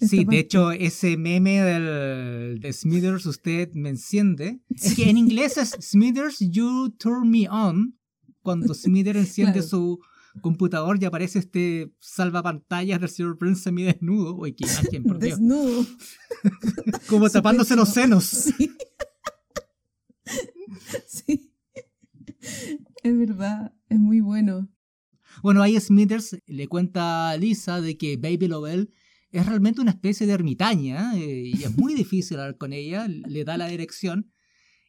Sí, 0.00 0.24
de 0.24 0.38
hecho, 0.40 0.72
ese 0.72 1.16
meme 1.16 1.60
del, 1.62 2.58
de 2.58 2.72
Smithers 2.72 3.24
usted 3.26 3.70
me 3.74 3.90
enciende. 3.90 4.60
Es 4.70 4.94
que 4.96 5.08
en 5.08 5.16
inglés 5.16 5.56
es 5.58 5.76
Smithers, 5.80 6.38
you 6.40 6.90
turn 6.98 7.30
me 7.30 7.48
on. 7.48 7.96
Cuando 8.42 8.74
Smithers 8.74 9.18
enciende 9.20 9.52
Claro. 9.60 9.68
su 9.68 10.00
computador 10.40 10.98
y 11.00 11.04
aparece 11.04 11.38
este 11.38 11.92
salvapantallas 12.00 12.98
del 13.00 13.10
señor 13.10 13.38
Burns 13.38 13.62
semi 13.62 13.84
desnudo. 13.84 14.34
Uy, 14.34 14.54
qué 14.54 14.64
imagen, 14.64 15.04
por 15.04 15.20
Dios. 15.20 15.38
Desnudo. 15.38 15.86
Como 17.08 17.30
tapándose 17.30 17.76
los 17.76 17.90
senos. 17.90 18.24
Sí. 18.24 18.70
sí. 21.06 21.52
Es 23.02 23.18
verdad, 23.18 23.72
es 23.88 23.98
muy 23.98 24.20
bueno. 24.20 24.68
Bueno, 25.42 25.62
ahí 25.62 25.78
Smithers 25.80 26.38
le 26.46 26.68
cuenta 26.68 27.30
a 27.30 27.36
Lisa 27.36 27.80
de 27.80 27.96
que 27.96 28.16
Baby 28.16 28.48
Lovell 28.48 28.92
es 29.30 29.46
realmente 29.46 29.80
una 29.80 29.92
especie 29.92 30.26
de 30.26 30.34
ermitaña 30.34 31.16
eh, 31.16 31.52
y 31.54 31.62
es 31.62 31.76
muy 31.76 31.94
difícil 31.94 32.38
hablar 32.38 32.58
con 32.58 32.72
ella, 32.72 33.08
le 33.08 33.44
da 33.44 33.56
la 33.56 33.66
dirección 33.66 34.30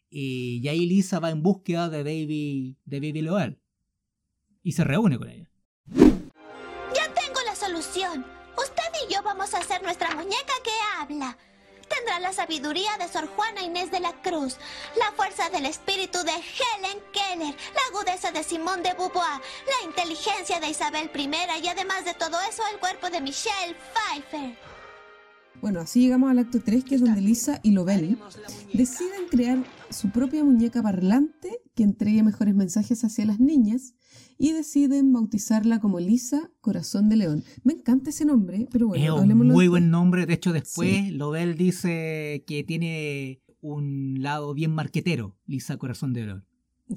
y, 0.09 0.59
y 0.61 0.67
ahí 0.67 0.85
Lisa 0.85 1.19
va 1.19 1.29
en 1.29 1.41
búsqueda 1.41 1.89
de 1.89 2.03
Baby, 2.03 2.77
de 2.85 2.99
Baby 2.99 3.21
Lovell 3.21 3.59
y 4.61 4.73
se 4.73 4.83
reúne 4.83 5.17
con 5.17 5.29
ella. 5.29 5.49
Ya 5.87 7.13
tengo 7.13 7.39
la 7.45 7.55
solución. 7.55 8.25
Usted 8.57 8.83
y 9.07 9.13
yo 9.13 9.21
vamos 9.23 9.53
a 9.53 9.59
hacer 9.59 9.81
nuestra 9.81 10.13
muñeca 10.15 10.53
que 10.63 10.71
habla. 10.99 11.37
Tendrá 11.89 12.19
la 12.19 12.33
sabiduría 12.33 12.97
de 12.97 13.07
Sor 13.07 13.27
Juana 13.35 13.61
Inés 13.61 13.91
de 13.91 13.99
la 13.99 14.13
Cruz, 14.21 14.57
la 14.97 15.11
fuerza 15.15 15.49
del 15.49 15.65
espíritu 15.65 16.19
de 16.23 16.31
Helen 16.31 16.99
Keller, 17.11 17.55
la 17.75 17.97
agudeza 17.97 18.31
de 18.31 18.43
Simón 18.43 18.83
de 18.83 18.93
Beauvoir, 18.93 19.41
la 19.65 19.87
inteligencia 19.87 20.59
de 20.59 20.69
Isabel 20.69 21.11
I 21.15 21.63
y 21.63 21.67
además 21.67 22.05
de 22.05 22.13
todo 22.13 22.37
eso 22.49 22.63
el 22.71 22.79
cuerpo 22.79 23.09
de 23.09 23.21
Michelle 23.21 23.75
Pfeiffer. 23.93 24.57
Bueno, 25.61 25.79
así 25.79 26.01
llegamos 26.01 26.29
al 26.29 26.39
acto 26.39 26.59
3, 26.61 26.83
que 26.83 26.95
es 26.95 27.01
donde 27.01 27.21
Lisa 27.21 27.59
y 27.63 27.71
Lovell 27.71 28.17
deciden 28.73 29.27
crear 29.29 29.59
su 29.89 30.09
propia 30.09 30.43
muñeca 30.43 30.81
parlante 30.81 31.61
que 31.75 31.83
entregue 31.83 32.21
mejores 32.21 32.53
mensajes 32.53 33.03
hacia 33.03 33.25
las 33.25 33.39
niñas 33.39 33.93
y 34.37 34.51
deciden 34.51 35.13
bautizarla 35.13 35.79
como 35.79 35.99
Lisa 35.99 36.51
Corazón 36.61 37.09
de 37.09 37.15
León. 37.17 37.43
Me 37.63 37.73
encanta 37.73 38.09
ese 38.09 38.25
nombre, 38.25 38.67
pero 38.71 38.87
bueno, 38.87 39.03
es 39.03 39.09
un 39.11 39.19
hablemoslo 39.19 39.53
muy 39.53 39.67
buen 39.67 39.89
nombre. 39.89 40.25
De 40.25 40.33
hecho, 40.33 40.53
después 40.53 40.89
Sí. 40.89 41.11
Lobel 41.11 41.55
dice 41.55 42.43
que 42.47 42.63
tiene 42.63 43.41
un 43.61 44.21
lado 44.21 44.53
bien 44.53 44.71
marquetero, 44.71 45.37
Lisa 45.45 45.77
Corazón 45.77 46.13
de 46.13 46.23
Oro. 46.23 46.45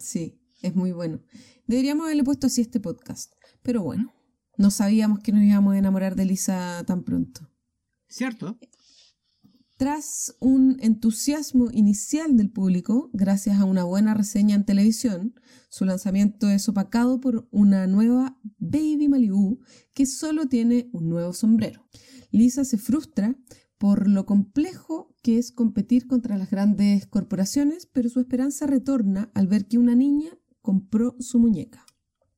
Sí, 0.01 0.39
es 0.63 0.75
muy 0.75 0.93
bueno. 0.93 1.21
Deberíamos 1.67 2.05
haberle 2.07 2.25
puesto 2.25 2.47
así 2.49 2.61
este 2.61 2.81
podcast, 2.81 3.33
pero 3.63 3.83
bueno, 3.83 4.13
no 4.59 4.71
sabíamos 4.71 5.21
que 5.21 5.33
nos 5.33 5.43
íbamos 5.43 5.75
a 5.75 5.79
enamorar 5.79 6.17
de 6.17 6.25
Lisa 6.25 6.83
tan 6.87 7.03
pronto. 7.05 7.49
¿Cierto? 8.09 8.59
Tras 9.77 10.35
un 10.41 10.79
entusiasmo 10.81 11.71
inicial 11.71 12.39
del 12.39 12.51
público, 12.51 13.11
gracias 13.13 13.61
a 13.61 13.67
una 13.67 13.85
buena 13.85 14.15
reseña 14.15 14.55
en 14.55 14.65
televisión, 14.65 15.35
su 15.69 15.85
lanzamiento 15.85 16.49
es 16.49 16.67
opacado 16.71 17.21
por 17.21 17.47
una 17.51 17.87
nueva 17.87 18.39
Baby 18.59 19.09
Malibu 19.09 19.61
que 19.93 20.07
solo 20.07 20.47
tiene 20.47 20.89
un 20.93 21.11
nuevo 21.11 21.35
sombrero. 21.35 21.87
Lisa 22.31 22.65
se 22.65 22.79
frustra 22.79 23.37
por 23.77 24.09
lo 24.09 24.25
complejo 24.25 25.15
que 25.23 25.37
es 25.37 25.53
competir 25.53 26.07
contra 26.07 26.39
las 26.39 26.51
grandes 26.51 27.07
corporaciones, 27.07 27.85
pero 27.85 28.09
su 28.09 28.21
esperanza 28.21 28.67
retorna 28.67 29.31
al 29.35 29.47
ver 29.47 29.69
que 29.69 29.77
una 29.77 29.95
niña 29.95 30.31
compró 30.63 31.17
su 31.21 31.39
muñeca. 31.39 31.86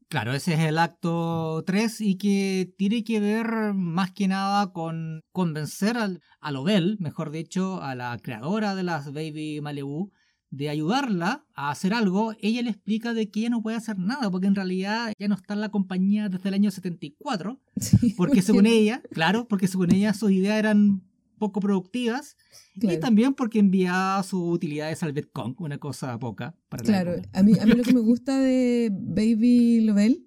Claro, 0.08 0.32
ese 0.32 0.54
es 0.54 0.60
el 0.60 0.78
acto 0.78 1.62
3 1.66 2.00
y 2.00 2.16
que 2.16 2.72
tiene 2.78 3.04
que 3.04 3.20
ver 3.20 3.74
más 3.74 4.10
que 4.12 4.26
nada 4.26 4.72
con 4.72 5.20
convencer 5.32 5.98
al, 5.98 6.22
a 6.40 6.50
Lobel, 6.50 6.96
mejor 6.98 7.30
dicho, 7.30 7.82
a 7.82 7.94
la 7.94 8.16
creadora 8.22 8.74
de 8.74 8.84
las 8.84 9.12
Baby 9.12 9.60
Malibu, 9.60 10.10
de 10.50 10.70
ayudarla 10.70 11.44
a 11.54 11.70
hacer 11.70 11.92
algo. 11.92 12.34
Ella 12.40 12.62
le 12.62 12.70
explica 12.70 13.12
de 13.12 13.30
que 13.30 13.40
ella 13.40 13.50
no 13.50 13.62
puede 13.62 13.76
hacer 13.76 13.98
nada, 13.98 14.30
porque 14.30 14.46
en 14.46 14.54
realidad 14.54 15.12
ya 15.18 15.28
no 15.28 15.34
está 15.34 15.52
en 15.52 15.60
la 15.60 15.68
compañía 15.68 16.30
desde 16.30 16.48
el 16.48 16.54
año 16.54 16.70
74, 16.70 17.60
Sí, 17.76 18.14
porque 18.16 18.40
según 18.40 18.64
ella, 18.64 19.02
claro, 19.12 19.46
porque 19.46 19.68
según 19.68 19.92
ella 19.92 20.14
sus 20.14 20.30
ideas 20.30 20.58
eran 20.58 21.02
poco 21.38 21.60
productivas 21.60 22.36
y 22.74 22.96
también 22.98 23.34
porque 23.34 23.58
enviaba 23.58 24.22
sus 24.22 24.40
utilidades 24.54 25.02
al 25.02 25.12
Vietcong, 25.12 25.54
una 25.60 25.78
cosa 25.78 26.18
poca 26.18 26.56
para 26.68 26.82
la 26.82 26.86
Claro, 26.86 27.22
a 27.32 27.42
mí, 27.42 27.52
a 27.58 27.66
mí 27.66 27.72
lo 27.72 27.82
que 27.82 27.94
me 27.94 28.00
gusta 28.12 28.38
de 28.38 28.90
Baby 28.92 29.80
Lovell 29.80 30.26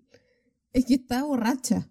es 0.73 0.85
que 0.85 0.95
está 0.95 1.23
borracha. 1.23 1.89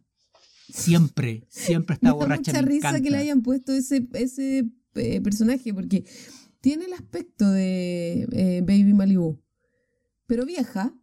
Siempre, 0.68 1.46
siempre 1.48 1.94
está 1.94 2.08
me 2.10 2.14
borracha. 2.14 2.52
mucha 2.52 2.62
me 2.62 2.68
risa 2.68 3.00
que 3.00 3.10
le 3.10 3.18
hayan 3.18 3.42
puesto 3.42 3.72
ese, 3.72 4.08
ese 4.14 4.70
eh, 4.94 5.20
personaje, 5.20 5.72
porque 5.74 6.04
tiene 6.60 6.86
el 6.86 6.92
aspecto 6.92 7.48
de 7.50 8.26
eh, 8.32 8.60
Baby 8.62 8.94
Malibu, 8.94 9.40
pero 10.26 10.44
vieja 10.44 10.94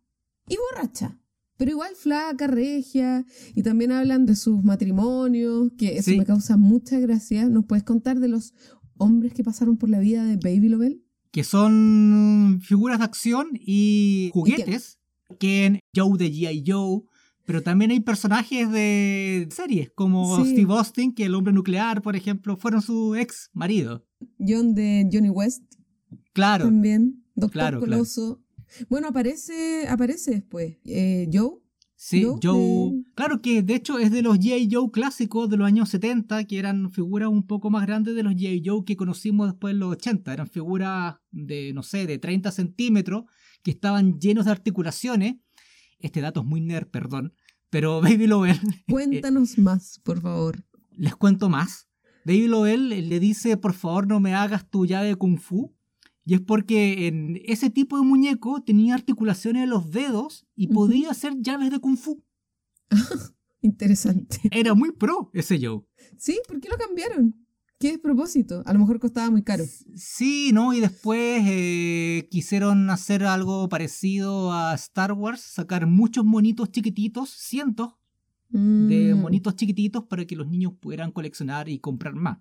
y 0.48 0.58
borracha. 0.58 1.20
Pero 1.58 1.72
igual 1.72 1.92
flaca, 1.96 2.48
regia, 2.48 3.26
y 3.56 3.64
también 3.64 3.92
hablan 3.92 4.26
de 4.26 4.36
sus 4.36 4.64
matrimonios, 4.64 5.72
que 5.78 5.98
eso 5.98 6.12
Sí. 6.12 6.18
me 6.18 6.26
causa 6.26 6.56
mucha 6.58 7.00
gracia. 7.00 7.50
¿Nos 7.50 7.66
puedes 7.66 7.84
contar 7.84 8.20
de 8.20 8.28
los 8.28 8.54
hombres 8.98 9.34
que 9.34 9.44
pasaron 9.44 9.78
por 9.78 9.90
la 9.90 10.00
vida 10.00 10.24
de 10.26 10.38
Baby 10.38 10.70
Lovell? 10.70 11.04
que 11.30 11.44
son 11.44 12.60
figuras 12.64 12.98
de 13.00 13.06
acción 13.06 13.50
y 13.54 14.32
juguetes, 14.34 14.98
que 15.40 15.66
en 15.66 15.80
Joe 15.96 16.18
de 16.18 16.32
G.I. 16.32 16.64
Joe, 16.66 17.02
pero 17.46 17.62
también 17.62 17.92
hay 17.92 18.00
personajes 18.00 18.72
de 18.72 19.48
series, 19.52 19.92
como 19.94 20.44
Sí. 20.44 20.52
Steve 20.54 20.74
Austin, 20.74 21.14
que 21.14 21.26
el 21.26 21.36
hombre 21.36 21.54
nuclear, 21.54 22.02
por 22.02 22.16
ejemplo, 22.16 22.58
fueron 22.58 22.82
su 22.82 23.14
ex 23.16 23.50
marido. 23.54 24.04
John 24.40 24.74
de 24.74 25.08
Johnny 25.12 25.30
West 25.30 25.62
Claro, 26.34 26.66
también, 26.66 27.24
Doctor 27.36 27.52
claro, 27.52 27.82
claro. 27.82 28.04
Bueno, 28.90 29.08
aparece, 29.08 29.88
aparece 29.88 30.32
después. 30.32 30.78
Eh, 30.86 31.28
Joe, 31.32 31.60
sí, 31.96 32.24
Joe 32.24 32.40
Joe. 32.42 32.92
de- 32.92 33.04
Claro 33.16 33.42
que 33.42 33.62
de 33.64 33.76
hecho 33.76 33.98
es 34.00 34.12
de 34.12 34.22
los 34.22 34.38
G.I. 34.40 34.70
Joe 34.72 34.92
clásicos 34.92 35.50
de 35.50 35.58
los 35.58 35.68
años 35.68 35.90
70, 35.90 36.44
que 36.46 36.60
eran 36.60 36.92
figuras 36.92 37.30
un 37.30 37.46
poco 37.48 37.70
más 37.70 37.86
grandes 37.86 38.16
de 38.16 38.24
los 38.24 38.34
G.I. 38.34 38.62
Joe 38.66 38.84
que 38.86 38.96
conocimos 38.96 39.48
después 39.48 39.74
en 39.74 39.80
los 39.80 39.92
80. 39.94 40.34
Eran 40.34 40.48
figuras 40.48 41.16
de, 41.32 41.74
no 41.74 41.84
sé, 41.84 42.06
de 42.06 42.18
30 42.20 42.52
centímetros, 42.52 43.24
que 43.64 43.72
estaban 43.72 44.20
llenos 44.20 44.46
de 44.46 44.52
articulaciones. 44.52 45.36
Este 46.00 46.22
dato 46.22 46.42
es 46.42 46.46
muy 46.46 46.62
nerd, 46.62 46.88
perdón. 46.88 47.34
Pero 47.70 48.02
Baby 48.02 48.28
Lovell 48.28 48.60
cuéntanos 48.88 49.58
más, 49.58 50.00
por 50.04 50.22
favor. 50.22 50.64
les 50.92 51.16
cuento 51.16 51.50
más. 51.50 51.88
Baby 52.26 52.48
Lovell 52.48 52.90
le 52.90 53.20
dice, 53.20 53.56
por 53.58 53.74
favor 53.74 54.06
no 54.08 54.20
me 54.20 54.34
hagas 54.36 54.70
tu 54.70 54.86
llave 54.86 55.08
de 55.08 55.16
kung 55.16 55.38
fu. 55.40 55.74
Y 56.28 56.34
es 56.34 56.42
porque 56.42 57.08
en 57.08 57.40
ese 57.46 57.70
tipo 57.70 57.98
de 57.98 58.04
muñeco 58.04 58.62
tenía 58.62 58.96
articulaciones 58.96 59.64
en 59.64 59.70
los 59.70 59.92
dedos 59.92 60.46
y 60.58 60.68
podía 60.68 61.10
hacer 61.10 61.36
llaves 61.40 61.72
de 61.72 61.80
kung 61.80 61.96
fu. 61.96 62.22
Interesante. 63.62 64.42
Era 64.52 64.74
muy 64.74 64.92
pro 64.92 65.32
ese 65.34 65.58
Joe. 65.58 65.86
¿Sí? 66.18 66.38
¿Por 66.46 66.60
qué 66.60 66.68
lo 66.68 66.76
cambiaron? 66.76 67.34
¿Qué 67.80 67.92
es 67.92 68.00
propósito? 68.00 68.62
A 68.66 68.74
lo 68.74 68.80
mejor 68.80 69.00
costaba 69.00 69.32
muy 69.32 69.42
caro. 69.42 69.64
Sí, 69.96 70.52
¿no? 70.52 70.74
Y 70.74 70.82
después 70.82 71.44
eh, 71.48 72.28
quisieron 72.30 72.90
hacer 72.90 73.24
algo 73.24 73.70
parecido 73.70 74.52
a 74.52 74.76
Star 74.76 75.14
Wars, 75.14 75.40
sacar 75.40 75.88
muchos 75.88 76.26
monitos 76.26 76.72
chiquititos, 76.72 77.30
cientos 77.30 77.94
de 78.50 79.14
Mm, 79.16 79.20
monitos 79.20 79.56
chiquititos 79.56 80.04
para 80.06 80.26
que 80.26 80.36
los 80.36 80.48
niños 80.48 80.74
pudieran 80.80 81.12
coleccionar 81.12 81.70
y 81.70 81.80
comprar 81.80 82.16
más. 82.16 82.40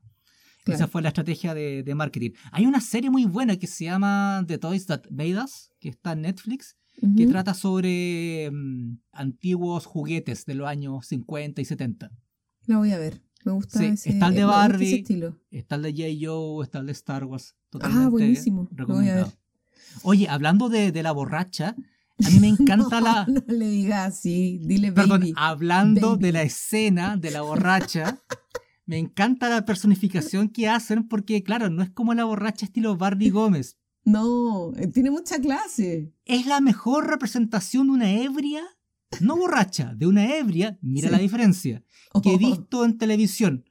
Claro. 0.66 0.76
Esa 0.84 0.88
fue 0.88 1.00
la 1.02 1.08
estrategia 1.08 1.54
de, 1.54 1.82
de 1.82 1.94
marketing. 1.94 2.30
Hay 2.52 2.66
una 2.66 2.80
serie 2.80 3.08
muy 3.10 3.24
buena 3.24 3.56
que 3.56 3.66
se 3.66 3.84
llama 3.86 4.44
The 4.46 4.58
Toys 4.58 4.84
That 4.86 5.02
Made 5.10 5.42
Us, 5.42 5.72
que 5.80 5.88
está 5.88 6.12
en 6.12 6.20
Netflix, 6.22 6.76
que 7.00 7.06
Ujú. 7.24 7.30
trata 7.30 7.54
sobre 7.54 8.50
mm, 8.52 8.98
antiguos 9.12 9.86
juguetes 9.86 10.44
de 10.46 10.54
los 10.54 10.66
años 10.68 11.06
50 11.06 11.60
y 11.60 11.64
70. 11.64 12.10
La 12.66 12.78
voy 12.78 12.90
a 12.92 12.98
ver. 12.98 13.22
Me 13.44 13.52
gusta 13.52 13.78
Sí, 13.78 13.84
ese, 13.86 14.10
está 14.10 14.26
el 14.28 14.34
de 14.34 14.44
gusta 14.44 14.60
ese 14.64 14.68
Barbie. 14.72 14.94
estilo. 14.94 15.38
Está 15.50 15.76
el 15.76 15.82
de 15.82 15.92
J. 15.92 16.04
Joe, 16.26 16.64
está 16.64 16.78
el 16.80 16.86
de 16.86 16.92
Star 16.92 17.24
Wars. 17.24 17.54
Ah, 17.54 17.66
Totalmente 17.70 18.10
buenísimo. 18.10 18.68
Lo 18.74 18.86
voy 18.86 18.94
a 18.96 18.98
ver. 18.98 19.06
recomendado. 19.24 19.32
Oye, 20.02 20.28
hablando 20.28 20.68
de, 20.68 20.90
de 20.90 21.02
la 21.04 21.12
borracha, 21.12 21.76
a 22.24 22.30
mí 22.30 22.40
me 22.40 22.48
encanta 22.48 23.00
la... 23.00 23.24
No 23.28 23.42
le 23.46 23.68
digas 23.68 24.14
así. 24.14 24.60
Dile 24.64 24.90
Perdón, 24.90 25.20
baby. 25.20 25.34
hablando 25.36 26.10
Baby. 26.12 26.22
de 26.24 26.32
la 26.32 26.42
escena 26.42 27.16
de 27.16 27.30
la 27.30 27.42
borracha, 27.42 28.18
me 28.86 28.98
encanta 28.98 29.48
la 29.48 29.64
personificación 29.64 30.48
que 30.48 30.68
hacen 30.68 31.08
porque, 31.08 31.42
claro, 31.42 31.68
no 31.70 31.82
es 31.82 31.90
como 31.90 32.14
la 32.14 32.24
borracha 32.24 32.66
estilo 32.66 32.96
Barbie 32.96 33.30
Gómez. 33.30 33.76
No, 34.04 34.72
eh, 34.76 34.86
tiene 34.86 35.10
mucha 35.10 35.40
clase. 35.40 36.12
Es 36.24 36.46
la 36.46 36.60
mejor 36.60 37.08
representación 37.08 37.88
de 37.88 37.92
una 37.94 38.12
ebria, 38.12 38.62
no 39.20 39.36
borracha, 39.36 39.92
de 39.96 40.06
una 40.06 40.36
ebria, 40.36 40.78
mira 40.80 41.08
Sí. 41.08 41.12
la 41.14 41.20
diferencia, 41.20 41.84
que 42.22 42.30
he 42.30 42.34
Oh, 42.36 42.38
visto 42.38 42.84
en 42.84 42.96
televisión. 42.98 43.64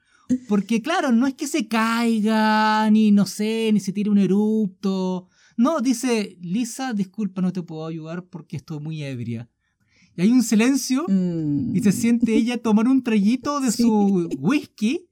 Porque, 0.49 0.81
claro, 0.81 1.11
no 1.11 1.27
es 1.27 1.35
que 1.35 1.47
se 1.47 1.67
caiga, 1.67 2.89
ni 2.89 3.11
no 3.11 3.25
sé, 3.25 3.69
ni 3.71 3.79
se 3.79 3.93
tire 3.93 4.09
un 4.09 4.17
erupto. 4.17 5.29
No, 5.55 5.79
dice, 5.79 6.37
Lisa, 6.41 6.93
disculpa, 6.93 7.41
no 7.41 7.53
te 7.53 7.61
puedo 7.61 7.85
ayudar 7.85 8.25
porque 8.25 8.57
estoy 8.57 8.79
muy 8.79 9.03
ebria. 9.03 9.49
Y 10.17 10.21
hay 10.21 10.31
un 10.31 10.43
silencio 10.43 11.05
mm, 11.07 11.75
y 11.75 11.79
se 11.81 11.91
siente 11.91 12.33
ella 12.37 12.57
tomar 12.61 12.87
un 12.87 13.03
traguito 13.03 13.59
de 13.59 13.71
Sí. 13.71 13.83
su 13.83 14.29
whisky 14.39 15.07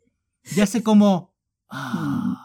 y 0.56 0.60
hace 0.62 0.82
como... 0.84 1.34
"Ah, 1.70 2.40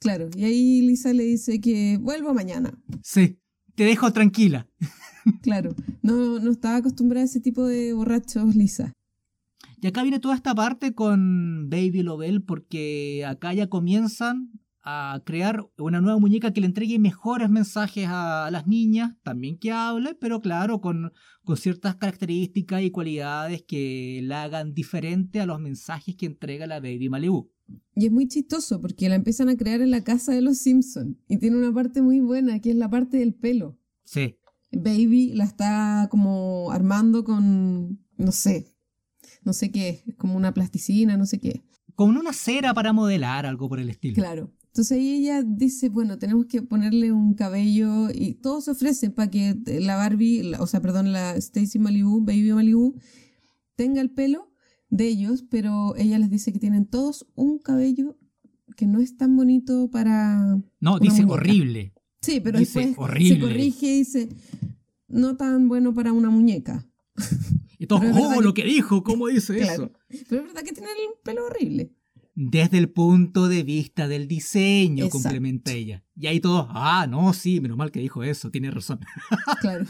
Claro, 0.00 0.30
y 0.34 0.44
ahí 0.44 0.80
Lisa 0.80 1.12
le 1.12 1.24
dice 1.24 1.60
que 1.60 1.98
vuelvo 2.00 2.32
mañana. 2.32 2.72
sí, 3.02 3.38
te 3.74 3.84
dejo 3.84 4.12
tranquila. 4.12 4.66
Claro, 5.42 5.74
no, 6.02 6.40
no 6.40 6.50
estaba 6.50 6.76
acostumbrada 6.76 7.22
a 7.22 7.26
ese 7.26 7.40
tipo 7.40 7.66
de 7.66 7.92
borrachos, 7.92 8.56
Lisa. 8.56 8.94
Y 9.82 9.86
acá 9.86 10.02
viene 10.02 10.18
toda 10.18 10.34
esta 10.34 10.54
parte 10.54 10.94
con 10.94 11.68
Baby 11.68 12.02
Lovell 12.02 12.42
porque 12.42 13.24
acá 13.26 13.52
ya 13.52 13.68
comienzan 13.68 14.50
a 14.82 15.20
crear 15.24 15.66
una 15.76 16.00
nueva 16.00 16.18
muñeca 16.18 16.52
que 16.52 16.60
le 16.60 16.66
entregue 16.66 16.98
mejores 16.98 17.50
mensajes 17.50 18.06
a 18.08 18.48
las 18.50 18.66
niñas, 18.66 19.14
también 19.22 19.58
que 19.58 19.72
hable, 19.72 20.14
pero 20.14 20.40
claro, 20.40 20.80
con, 20.80 21.12
con 21.44 21.56
ciertas 21.56 21.96
características 21.96 22.82
y 22.82 22.90
cualidades 22.90 23.62
que 23.62 24.20
la 24.22 24.44
hagan 24.44 24.72
diferente 24.72 25.40
a 25.40 25.46
los 25.46 25.60
mensajes 25.60 26.16
que 26.16 26.26
entrega 26.26 26.66
la 26.66 26.80
Baby 26.80 27.08
Malibu. 27.08 27.50
Y 27.94 28.06
es 28.06 28.12
muy 28.12 28.26
chistoso 28.26 28.80
porque 28.80 29.08
la 29.08 29.14
empiezan 29.14 29.48
a 29.48 29.56
crear 29.56 29.80
en 29.80 29.90
la 29.90 30.02
casa 30.02 30.32
de 30.32 30.40
los 30.40 30.58
Simpson 30.58 31.18
y 31.28 31.36
tiene 31.36 31.56
una 31.56 31.72
parte 31.72 32.02
muy 32.02 32.20
buena 32.20 32.58
que 32.60 32.70
es 32.70 32.76
la 32.76 32.88
parte 32.88 33.18
del 33.18 33.34
pelo. 33.34 33.78
Sí, 34.04 34.38
Baby 34.72 35.32
la 35.34 35.44
está 35.44 36.08
como 36.10 36.70
armando 36.72 37.22
con, 37.24 38.00
no 38.16 38.32
sé, 38.32 38.66
no 39.44 39.52
sé 39.52 39.70
qué, 39.70 40.02
es 40.06 40.14
como 40.16 40.36
una 40.36 40.54
plasticina, 40.54 41.16
no 41.16 41.26
sé 41.26 41.38
qué. 41.38 41.62
con 41.94 42.16
una 42.16 42.32
cera 42.32 42.72
para 42.72 42.92
modelar, 42.92 43.46
algo 43.46 43.68
por 43.68 43.78
el 43.78 43.90
estilo. 43.90 44.14
Claro. 44.14 44.52
Entonces 44.70 44.92
ahí 44.98 45.14
ella 45.16 45.42
dice, 45.42 45.88
bueno, 45.88 46.18
tenemos 46.18 46.46
que 46.46 46.62
ponerle 46.62 47.10
un 47.12 47.34
cabello 47.34 48.08
y 48.14 48.34
todos 48.34 48.64
se 48.66 48.70
ofrecen 48.70 49.12
para 49.12 49.28
que 49.30 49.56
la 49.80 49.96
Barbie, 49.96 50.44
la- 50.44 50.62
o 50.62 50.66
sea, 50.66 50.80
perdón, 50.80 51.12
la 51.12 51.34
Stacy 51.36 51.78
Malibu, 51.80 52.20
Baby 52.20 52.52
Malibu, 52.52 52.94
tenga 53.74 54.00
el 54.00 54.10
pelo 54.10 54.52
de 54.88 55.08
ellos, 55.08 55.44
pero 55.50 55.96
ella 55.96 56.18
les 56.18 56.30
dice 56.30 56.52
que 56.52 56.58
tienen 56.60 56.86
todos 56.86 57.26
un 57.34 57.58
cabello 57.58 58.16
que 58.76 58.86
no 58.86 59.00
es 59.00 59.16
tan 59.16 59.36
bonito 59.36 59.90
para... 59.90 60.58
No, 60.80 60.98
dice 61.00 61.22
muñeca. 61.22 61.32
horrible. 61.34 61.92
Sí, 62.22 62.40
pero 62.40 62.58
Dice 62.58 62.78
después 62.80 63.08
horrible. 63.10 63.34
se 63.34 63.40
corrige 63.40 63.86
y 63.86 63.98
dice, 63.98 64.28
no 65.08 65.36
tan 65.36 65.68
bueno 65.68 65.92
para 65.94 66.12
una 66.12 66.30
muñeca. 66.30 66.86
Y 67.78 67.86
verdad 67.86 68.22
oh, 68.24 68.38
que- 68.38 68.44
lo 68.44 68.54
que 68.54 68.64
dijo, 68.64 69.02
¿cómo 69.02 69.26
dice 69.26 69.56
Claro. 69.56 69.90
eso? 70.08 70.24
Pero 70.28 70.42
es 70.42 70.46
verdad 70.48 70.62
que 70.62 70.72
tiene 70.72 70.90
el 70.90 71.08
pelo 71.24 71.46
horrible. 71.46 71.92
Desde 72.42 72.78
el 72.78 72.88
punto 72.88 73.48
de 73.48 73.62
vista 73.62 74.08
del 74.08 74.26
diseño, 74.26 75.04
Exacto. 75.04 75.24
complementa 75.24 75.72
ella. 75.72 76.02
Y 76.16 76.26
ahí 76.26 76.40
todos, 76.40 76.68
ah, 76.70 77.06
no, 77.06 77.34
sí, 77.34 77.60
menos 77.60 77.76
mal 77.76 77.90
que 77.90 78.00
dijo 78.00 78.24
eso, 78.24 78.50
tiene 78.50 78.70
razón. 78.70 79.00
Claro. 79.60 79.84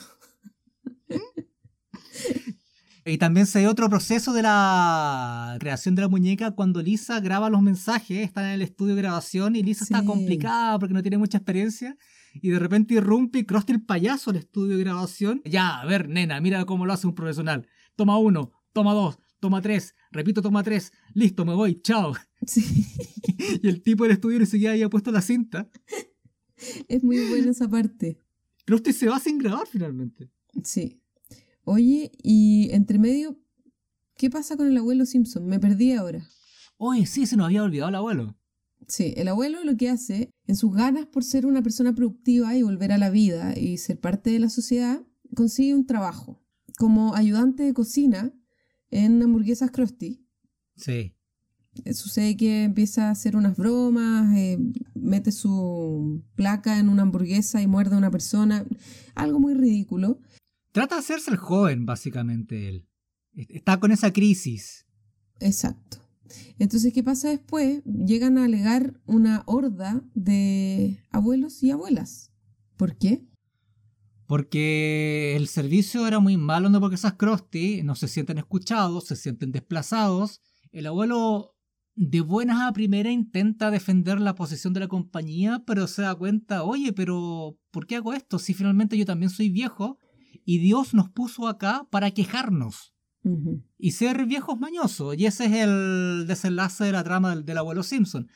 Y 3.04 3.18
también 3.18 3.46
se 3.46 3.60
ve 3.60 3.68
otro 3.68 3.88
proceso 3.88 4.32
de 4.32 4.42
la 4.42 5.56
creación 5.60 5.94
de 5.94 6.02
la 6.02 6.08
muñeca 6.08 6.50
cuando 6.50 6.82
Lisa 6.82 7.20
graba 7.20 7.50
los 7.50 7.62
mensajes, 7.62 8.18
está 8.18 8.42
en 8.48 8.54
el 8.54 8.62
estudio 8.62 8.96
de 8.96 9.02
grabación 9.02 9.54
y 9.54 9.62
Lisa 9.62 9.84
está 9.84 10.04
complicada 10.04 10.76
porque 10.80 10.92
no 10.92 11.02
tiene 11.02 11.18
mucha 11.18 11.38
experiencia. 11.38 11.96
Y 12.34 12.50
de 12.50 12.58
repente 12.58 12.94
irrumpe 12.94 13.46
Krusty 13.46 13.74
el 13.74 13.82
payaso 13.82 14.30
al 14.30 14.36
estudio 14.36 14.76
de 14.76 14.82
grabación. 14.82 15.40
Ya, 15.44 15.78
a 15.78 15.86
ver, 15.86 16.08
nena, 16.08 16.40
mira 16.40 16.64
cómo 16.64 16.84
lo 16.84 16.92
hace 16.92 17.06
un 17.06 17.14
profesional. 17.14 17.68
Toma 17.94 18.18
uno, 18.18 18.50
toma 18.72 18.92
dos, 18.92 19.20
toma 19.38 19.62
tres, 19.62 19.94
repito, 20.10 20.42
toma 20.42 20.62
tres. 20.62 20.92
Listo, 21.14 21.44
me 21.44 21.54
voy, 21.54 21.80
chao. 21.82 22.14
Sí. 22.46 22.64
Y 23.62 23.68
el 23.68 23.82
tipo 23.82 24.04
del 24.04 24.12
estudio 24.12 24.38
ni 24.38 24.44
siquiera 24.44 24.72
había 24.72 24.90
puesto 24.90 25.10
la 25.10 25.22
cinta. 25.22 25.70
Es 26.88 27.02
muy 27.02 27.18
buena 27.28 27.52
esa 27.52 27.68
parte. 27.68 28.18
Krusty 28.66 28.92
se 28.92 29.08
va 29.08 29.18
sin 29.18 29.38
grabar 29.38 29.66
finalmente. 29.66 30.30
Sí. 30.62 31.00
Oye, 31.64 32.12
y 32.22 32.68
entre 32.72 32.98
medio, 32.98 33.40
¿qué 34.16 34.28
pasa 34.28 34.56
con 34.56 34.66
el 34.66 34.76
abuelo 34.76 35.06
Simpson? 35.06 35.46
Me 35.46 35.58
perdí 35.58 35.92
ahora. 35.92 36.26
Oye, 36.76 37.06
sí, 37.06 37.26
se 37.26 37.36
nos 37.36 37.46
había 37.46 37.62
olvidado 37.62 37.88
el 37.88 37.94
abuelo. 37.94 38.36
Sí, 38.88 39.14
el 39.16 39.28
abuelo 39.28 39.62
lo 39.64 39.76
que 39.76 39.88
hace, 39.88 40.30
en 40.46 40.56
sus 40.56 40.74
ganas 40.74 41.06
por 41.06 41.24
ser 41.24 41.46
una 41.46 41.62
persona 41.62 41.94
productiva 41.94 42.56
y 42.56 42.62
volver 42.62 42.92
a 42.92 42.98
la 42.98 43.10
vida 43.10 43.56
y 43.56 43.78
ser 43.78 44.00
parte 44.00 44.30
de 44.30 44.38
la 44.38 44.48
sociedad, 44.48 45.02
consigue 45.34 45.74
un 45.74 45.86
trabajo 45.86 46.42
como 46.76 47.14
ayudante 47.14 47.62
de 47.62 47.74
cocina 47.74 48.32
en 48.90 49.22
hamburguesas 49.22 49.70
Krusty. 49.70 50.24
Sí. 50.76 51.14
Eh, 51.84 51.94
Sucede 51.94 52.36
que 52.36 52.64
empieza 52.64 53.08
a 53.08 53.10
hacer 53.12 53.36
unas 53.36 53.56
bromas, 53.56 54.36
eh, 54.36 54.58
mete 54.94 55.32
su 55.32 56.22
placa 56.34 56.78
en 56.78 56.88
una 56.88 57.02
hamburguesa 57.02 57.62
y 57.62 57.66
muerde 57.66 57.94
a 57.94 57.98
una 57.98 58.10
persona, 58.10 58.64
algo 59.14 59.38
muy 59.38 59.54
ridículo. 59.54 60.18
Trata 60.72 60.96
de 60.96 61.00
hacerse 61.00 61.30
el 61.30 61.36
joven, 61.36 61.86
básicamente, 61.86 62.68
él. 62.68 62.86
Está 63.34 63.78
con 63.78 63.92
esa 63.92 64.12
crisis. 64.12 64.86
Exacto. 65.38 65.98
Entonces, 66.58 66.92
¿qué 66.92 67.02
pasa 67.02 67.28
después? 67.28 67.82
Llegan 67.84 68.38
a 68.38 68.44
alegar 68.44 69.00
una 69.06 69.42
horda 69.46 70.02
de 70.14 70.98
abuelos 71.10 71.62
y 71.62 71.70
abuelas. 71.70 72.32
¿Por 72.76 72.96
qué? 72.96 73.26
Porque 74.30 75.34
el 75.34 75.48
servicio 75.48 76.06
era 76.06 76.20
muy 76.20 76.36
malo 76.36 76.68
en 76.68 76.74
hamburguesas 76.76 77.14
Krusty, 77.14 77.82
no 77.82 77.96
se 77.96 78.06
sienten 78.06 78.38
escuchados, 78.38 79.08
se 79.08 79.16
sienten 79.16 79.50
desplazados. 79.50 80.40
El 80.70 80.86
abuelo 80.86 81.56
de 81.96 82.20
buenas 82.20 82.60
a 82.60 82.72
primera 82.72 83.10
intenta 83.10 83.72
defender 83.72 84.20
la 84.20 84.36
posición 84.36 84.72
de 84.72 84.78
la 84.78 84.86
compañía, 84.86 85.64
pero 85.66 85.88
se 85.88 86.02
da 86.02 86.14
cuenta, 86.14 86.62
oye, 86.62 86.92
pero 86.92 87.58
¿por 87.72 87.88
qué 87.88 87.96
hago 87.96 88.12
esto 88.12 88.38
si 88.38 88.54
finalmente 88.54 88.96
yo 88.96 89.04
también 89.04 89.30
soy 89.30 89.50
viejo 89.50 89.98
y 90.44 90.58
Dios 90.58 90.94
nos 90.94 91.10
puso 91.10 91.48
acá 91.48 91.88
para 91.90 92.12
quejarnos? 92.12 92.94
Y 93.78 93.90
ser 93.90 94.26
viejos 94.26 94.60
mañosos. 94.60 95.16
Y 95.18 95.26
ese 95.26 95.46
es 95.46 95.52
el 95.54 96.26
desenlace 96.28 96.84
de 96.84 96.92
la 96.92 97.02
trama 97.02 97.30
del, 97.30 97.44
del 97.44 97.58
abuelo 97.58 97.82
Simpson. 97.82 98.28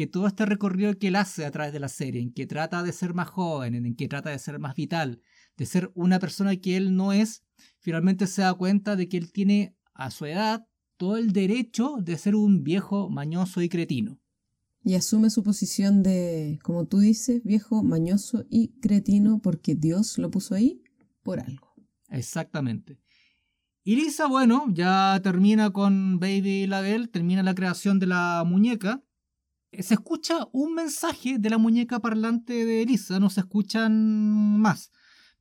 Que 0.00 0.06
todo 0.06 0.28
este 0.28 0.46
recorrido 0.46 0.98
que 0.98 1.08
él 1.08 1.16
hace 1.16 1.44
a 1.44 1.50
través 1.50 1.74
de 1.74 1.78
la 1.78 1.90
serie, 1.90 2.22
en 2.22 2.32
que 2.32 2.46
trata 2.46 2.82
de 2.82 2.90
ser 2.90 3.12
más 3.12 3.28
joven, 3.28 3.74
en 3.74 3.94
que 3.94 4.08
trata 4.08 4.30
de 4.30 4.38
ser 4.38 4.58
más 4.58 4.74
vital, 4.74 5.20
de 5.58 5.66
ser 5.66 5.92
una 5.94 6.18
persona 6.18 6.56
que 6.56 6.78
él 6.78 6.96
no 6.96 7.12
es, 7.12 7.44
finalmente 7.80 8.26
se 8.26 8.40
da 8.40 8.54
cuenta 8.54 8.96
de 8.96 9.10
que 9.10 9.18
él 9.18 9.30
tiene 9.30 9.76
a 9.92 10.10
su 10.10 10.24
edad 10.24 10.66
todo 10.96 11.18
el 11.18 11.34
derecho 11.34 11.96
de 12.00 12.16
ser 12.16 12.34
un 12.34 12.64
viejo 12.64 13.10
mañoso 13.10 13.60
y 13.60 13.68
cretino. 13.68 14.18
Y 14.82 14.94
asume 14.94 15.28
su 15.28 15.42
posición 15.42 16.02
de, 16.02 16.58
como 16.62 16.86
tú 16.86 17.00
dices, 17.00 17.42
viejo, 17.44 17.82
mañoso 17.82 18.46
y 18.48 18.68
cretino 18.80 19.42
porque 19.42 19.74
Dios 19.74 20.16
lo 20.16 20.30
puso 20.30 20.54
ahí 20.54 20.82
por 21.22 21.40
algo. 21.40 21.74
Exactamente. 22.08 22.98
Y 23.84 23.96
Lisa, 23.96 24.26
bueno, 24.28 24.64
ya 24.72 25.20
termina 25.22 25.68
con 25.74 26.18
Baby 26.18 26.66
Label, 26.66 27.10
termina 27.10 27.42
la 27.42 27.54
creación 27.54 27.98
de 27.98 28.06
la 28.06 28.42
muñeca. 28.46 29.04
Se 29.72 29.94
escucha 29.94 30.48
un 30.52 30.74
mensaje 30.74 31.38
de 31.38 31.50
la 31.50 31.58
muñeca 31.58 32.00
parlante 32.00 32.64
de 32.64 32.84
Lisa, 32.84 33.20
no 33.20 33.30
se 33.30 33.40
escuchan 33.40 34.58
más. 34.58 34.90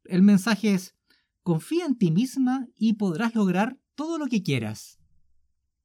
El 0.05 0.21
mensaje 0.21 0.73
es, 0.73 0.95
confía 1.43 1.85
en 1.85 1.97
ti 1.97 2.11
misma 2.11 2.67
y 2.75 2.93
podrás 2.93 3.33
lograr 3.35 3.77
todo 3.95 4.17
lo 4.17 4.27
que 4.27 4.43
quieras. 4.43 4.99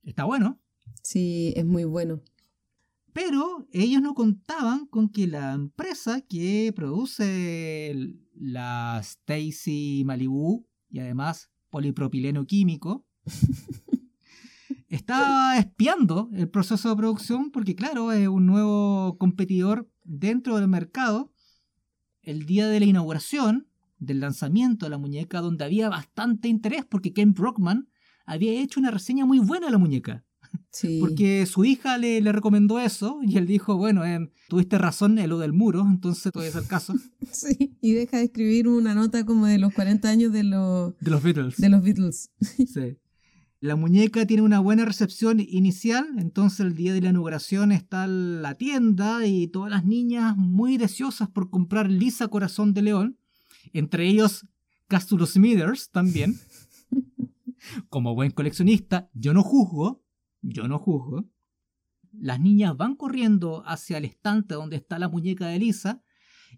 Está 0.02 0.24
bueno, 0.24 0.60
Sí, 1.02 1.52
es 1.56 1.64
muy 1.64 1.84
bueno. 1.84 2.20
pero 3.12 3.66
ellos 3.72 4.02
no 4.02 4.14
contaban 4.14 4.86
con 4.86 5.08
que 5.08 5.26
la 5.26 5.52
empresa 5.52 6.20
que 6.20 6.72
produce 6.74 8.16
la 8.34 8.98
Stacy 9.02 10.02
Malibu 10.04 10.66
y 10.90 10.98
además 11.00 11.50
polipropileno 11.70 12.46
químico 12.46 13.06
está 14.94 15.58
espiando 15.58 16.30
el 16.32 16.48
proceso 16.48 16.88
de 16.90 16.96
producción 16.96 17.50
porque 17.50 17.74
claro, 17.74 18.12
es 18.12 18.28
un 18.28 18.46
nuevo 18.46 19.16
competidor 19.18 19.88
dentro 20.04 20.56
del 20.56 20.68
mercado. 20.68 21.32
El 22.22 22.46
día 22.46 22.68
de 22.68 22.80
la 22.80 22.86
inauguración, 22.86 23.68
del 23.98 24.20
lanzamiento 24.20 24.86
de 24.86 24.90
la 24.90 24.98
muñeca, 24.98 25.40
donde 25.40 25.64
había 25.64 25.88
bastante 25.88 26.48
interés 26.48 26.84
porque 26.84 27.12
Ken 27.12 27.34
Brockman 27.34 27.88
había 28.24 28.52
hecho 28.60 28.80
una 28.80 28.90
reseña 28.90 29.26
muy 29.26 29.38
buena 29.38 29.66
de 29.66 29.72
la 29.72 29.78
muñeca. 29.78 30.24
Sí. 30.70 30.98
Porque 31.00 31.46
su 31.46 31.64
hija 31.64 31.98
le, 31.98 32.20
le 32.20 32.32
recomendó 32.32 32.78
eso 32.78 33.18
y 33.22 33.36
él 33.38 33.46
dijo, 33.46 33.76
bueno, 33.76 34.04
em, 34.04 34.30
tuviste 34.48 34.78
razón 34.78 35.18
en 35.18 35.28
lo 35.28 35.38
del 35.38 35.52
muro, 35.52 35.84
entonces 35.86 36.30
voy 36.32 36.46
a 36.46 36.48
hacer 36.48 36.64
caso. 36.66 36.94
Sí, 37.32 37.76
y 37.80 37.92
deja 37.92 38.18
de 38.18 38.24
escribir 38.24 38.68
una 38.68 38.94
nota 38.94 39.24
como 39.26 39.46
de 39.46 39.58
los 39.58 39.72
40 39.74 40.08
años 40.08 40.32
de, 40.32 40.44
los 40.44 40.96
De 41.00 41.10
los 41.10 41.22
Beatles. 41.22 41.56
de 41.56 41.68
los 41.68 41.82
Beatles. 41.82 42.30
Sí. 42.40 42.96
La 43.64 43.76
muñeca 43.76 44.26
tiene 44.26 44.42
una 44.42 44.60
buena 44.60 44.84
recepción 44.84 45.40
inicial, 45.40 46.06
entonces 46.18 46.60
el 46.60 46.74
día 46.74 46.92
de 46.92 47.00
la 47.00 47.08
inauguración 47.08 47.72
está 47.72 48.06
la 48.06 48.56
tienda 48.56 49.26
y 49.26 49.46
todas 49.46 49.70
las 49.70 49.86
niñas 49.86 50.36
muy 50.36 50.76
deseosas 50.76 51.30
por 51.30 51.48
comprar 51.48 51.90
Lisa 51.90 52.28
Corazón 52.28 52.74
de 52.74 52.82
León, 52.82 53.18
entre 53.72 54.06
ellos 54.06 54.46
Castulo 54.86 55.24
Smithers 55.24 55.90
también. 55.90 56.38
Como 57.88 58.14
buen 58.14 58.32
coleccionista, 58.32 59.08
yo 59.14 59.32
no 59.32 59.42
juzgo, 59.42 60.04
yo 60.42 60.68
no 60.68 60.78
juzgo. 60.78 61.24
Las 62.12 62.40
niñas 62.40 62.76
van 62.76 62.96
corriendo 62.96 63.62
hacia 63.66 63.96
el 63.96 64.04
estante 64.04 64.56
donde 64.56 64.76
está 64.76 64.98
la 64.98 65.08
muñeca 65.08 65.46
de 65.46 65.58
Lisa 65.58 66.02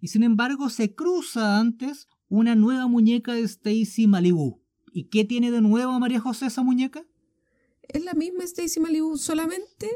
y 0.00 0.08
sin 0.08 0.24
embargo 0.24 0.70
se 0.70 0.96
cruza 0.96 1.60
antes 1.60 2.08
una 2.26 2.56
nueva 2.56 2.88
muñeca 2.88 3.34
de 3.34 3.42
Stacy 3.42 4.08
Malibu. 4.08 4.65
¿Y 4.96 5.08
qué 5.10 5.26
tiene 5.26 5.50
de 5.50 5.60
nuevo 5.60 5.98
María 6.00 6.20
José 6.20 6.46
esa 6.46 6.62
muñeca? 6.62 7.04
Es 7.82 8.02
la 8.02 8.14
misma 8.14 8.44
Stacy 8.44 8.80
Malibu, 8.80 9.18
solamente 9.18 9.90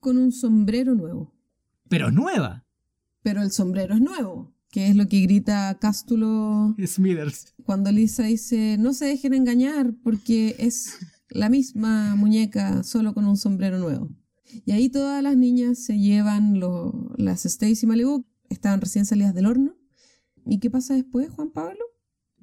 con 0.00 0.18
un 0.18 0.32
sombrero 0.32 0.96
nuevo. 0.96 1.32
Pero 1.88 2.08
es 2.08 2.14
nueva. 2.14 2.66
Pero 3.22 3.42
el 3.42 3.52
sombrero 3.52 3.94
es 3.94 4.00
nuevo, 4.00 4.52
que 4.72 4.88
es 4.88 4.96
lo 4.96 5.06
que 5.08 5.20
grita 5.20 5.78
Cástulo 5.80 6.74
Smithers. 6.84 7.54
cuando 7.64 7.92
Lisa 7.92 8.24
dice, 8.24 8.76
no 8.76 8.92
se 8.92 9.04
dejen 9.04 9.34
engañar 9.34 9.94
porque 10.02 10.56
es 10.58 10.98
la 11.28 11.48
misma 11.48 12.16
muñeca, 12.16 12.82
solo 12.82 13.14
con 13.14 13.26
un 13.26 13.36
sombrero 13.36 13.78
nuevo. 13.78 14.10
Y 14.66 14.72
ahí 14.72 14.88
todas 14.88 15.22
las 15.22 15.36
niñas 15.36 15.78
se 15.78 15.96
llevan 15.96 16.58
lo- 16.58 17.12
las 17.18 17.46
Stacy 17.46 17.86
Malibu, 17.86 18.24
estaban 18.48 18.80
recién 18.80 19.06
salidas 19.06 19.32
del 19.32 19.46
horno. 19.46 19.76
¿Y 20.44 20.58
qué 20.58 20.70
pasa 20.70 20.94
después, 20.94 21.30
Juan 21.30 21.50
Pablo? 21.50 21.84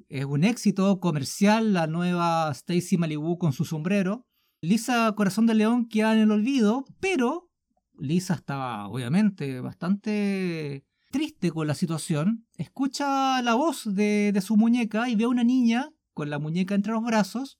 Es 0.08 0.24
un 0.24 0.42
éxito 0.42 1.00
comercial 1.00 1.74
la 1.74 1.86
nueva 1.86 2.50
Stacy 2.52 2.96
Malibu 2.96 3.36
con 3.36 3.52
su 3.52 3.66
sombrero. 3.66 4.26
Lisa 4.62 5.12
Corazón 5.14 5.44
de 5.44 5.54
León 5.54 5.86
queda 5.86 6.14
en 6.14 6.20
el 6.20 6.30
olvido, 6.30 6.86
pero 6.98 7.50
Lisa 7.98 8.32
estaba 8.32 8.88
obviamente 8.88 9.60
bastante 9.60 10.86
triste 11.10 11.50
con 11.50 11.66
la 11.66 11.74
situación. 11.74 12.46
Escucha 12.56 13.42
la 13.42 13.54
voz 13.54 13.84
de, 13.84 14.32
de 14.32 14.40
su 14.40 14.56
muñeca 14.56 15.10
y 15.10 15.14
ve 15.14 15.24
a 15.24 15.28
una 15.28 15.44
niña 15.44 15.90
con 16.14 16.30
la 16.30 16.38
muñeca 16.38 16.74
entre 16.74 16.92
los 16.92 17.04
brazos. 17.04 17.58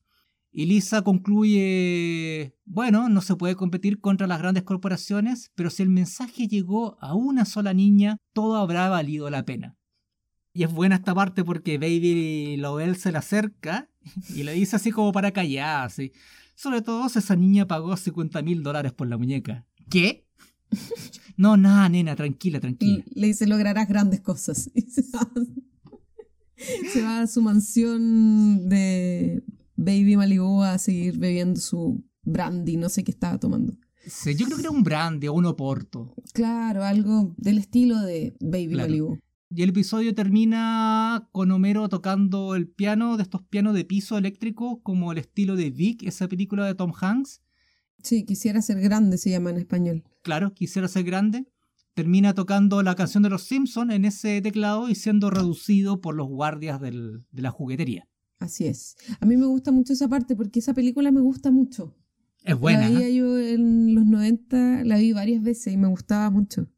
Y 0.50 0.64
Lisa 0.64 1.02
concluye, 1.02 2.56
bueno, 2.64 3.10
no 3.10 3.20
se 3.20 3.36
puede 3.36 3.56
competir 3.56 4.00
contra 4.00 4.26
las 4.26 4.38
grandes 4.38 4.62
corporaciones, 4.62 5.52
pero 5.54 5.68
si 5.68 5.82
el 5.82 5.90
mensaje 5.90 6.48
llegó 6.48 6.96
a 7.02 7.14
una 7.14 7.44
sola 7.44 7.74
niña, 7.74 8.16
todo 8.32 8.56
habrá 8.56 8.88
valido 8.88 9.28
la 9.28 9.44
pena. 9.44 9.76
Y 10.58 10.64
es 10.64 10.72
buena 10.72 10.96
esta 10.96 11.14
parte 11.14 11.44
porque 11.44 11.78
Baby 11.78 12.56
Lowell 12.56 12.96
se 12.96 13.12
le 13.12 13.18
acerca 13.18 13.88
y 14.34 14.42
le 14.42 14.54
dice 14.54 14.74
así 14.74 14.90
como 14.90 15.12
para 15.12 15.30
callar, 15.30 15.86
así. 15.86 16.10
Sobre 16.56 16.82
todo 16.82 17.08
si 17.08 17.20
esa 17.20 17.36
niña 17.36 17.68
pagó 17.68 17.96
50 17.96 18.42
mil 18.42 18.64
dólares 18.64 18.92
por 18.92 19.06
la 19.06 19.16
muñeca. 19.16 19.68
¿Qué? 19.88 20.26
No, 21.36 21.56
nada, 21.56 21.88
nena, 21.88 22.16
tranquila, 22.16 22.58
tranquila. 22.58 23.04
Y 23.06 23.20
le 23.20 23.28
dice, 23.28 23.46
lograrás 23.46 23.86
grandes 23.86 24.20
cosas. 24.20 24.68
Y 24.74 24.80
se 24.90 25.04
va, 25.14 25.30
se 26.92 27.02
va 27.02 27.20
a 27.20 27.26
su 27.28 27.40
mansión 27.40 28.68
de 28.68 29.44
Baby 29.76 30.16
Malibu 30.16 30.64
a 30.64 30.76
seguir 30.78 31.18
bebiendo 31.18 31.60
su 31.60 32.04
brandy, 32.24 32.76
no 32.78 32.88
sé 32.88 33.04
qué 33.04 33.12
estaba 33.12 33.38
tomando. 33.38 33.78
Sí, 34.08 34.34
yo 34.34 34.46
creo 34.46 34.56
que 34.56 34.62
era 34.62 34.72
un 34.72 34.82
brandy 34.82 35.28
o 35.28 35.34
un 35.34 35.46
oporto. 35.46 36.16
Claro, 36.32 36.82
algo 36.82 37.32
del 37.36 37.58
estilo 37.58 38.00
de 38.00 38.36
Baby 38.40 38.70
Claro. 38.70 38.88
Malibu. 38.88 39.18
Y 39.50 39.62
el 39.62 39.70
episodio 39.70 40.14
termina 40.14 41.28
con 41.32 41.50
Homero 41.50 41.88
tocando 41.88 42.54
el 42.54 42.68
piano 42.68 43.16
de 43.16 43.22
estos 43.22 43.42
pianos 43.42 43.74
de 43.74 43.84
piso 43.84 44.18
eléctrico, 44.18 44.82
como 44.82 45.10
el 45.12 45.18
estilo 45.18 45.56
de 45.56 45.70
Vic, 45.70 46.02
esa 46.02 46.28
película 46.28 46.66
de 46.66 46.74
Tom 46.74 46.92
Hanks. 47.00 47.40
Sí, 48.02 48.24
quisiera 48.24 48.60
ser 48.60 48.80
grande, 48.80 49.16
se 49.16 49.30
llama 49.30 49.50
en 49.50 49.56
español. 49.56 50.04
Claro, 50.22 50.52
quisiera 50.52 50.86
ser 50.86 51.04
grande. 51.04 51.48
Termina 51.94 52.34
tocando 52.34 52.82
la 52.82 52.94
canción 52.94 53.22
de 53.22 53.30
los 53.30 53.42
Simpsons 53.42 53.92
en 53.92 54.04
ese 54.04 54.40
teclado 54.42 54.88
y 54.90 54.94
siendo 54.94 55.30
reducido 55.30 56.00
por 56.00 56.14
los 56.14 56.28
guardias 56.28 56.80
del- 56.80 57.24
de 57.32 57.42
la 57.42 57.50
juguetería. 57.50 58.06
Así 58.38 58.66
es. 58.66 58.96
A 59.18 59.26
mí 59.26 59.36
me 59.36 59.46
gusta 59.46 59.72
mucho 59.72 59.94
esa 59.94 60.08
parte 60.08 60.36
porque 60.36 60.60
esa 60.60 60.74
película 60.74 61.10
me 61.10 61.20
gusta 61.22 61.50
mucho. 61.50 61.96
Es 62.44 62.56
buena. 62.56 62.88
La 62.88 63.00
¿eh? 63.02 63.14
yo 63.14 63.36
en 63.38 63.94
los 63.96 64.06
90, 64.06 64.84
la 64.84 64.98
vi 64.98 65.12
varias 65.12 65.42
veces 65.42 65.72
y 65.72 65.76
me 65.76 65.88
gustaba 65.88 66.30
mucho. 66.30 66.68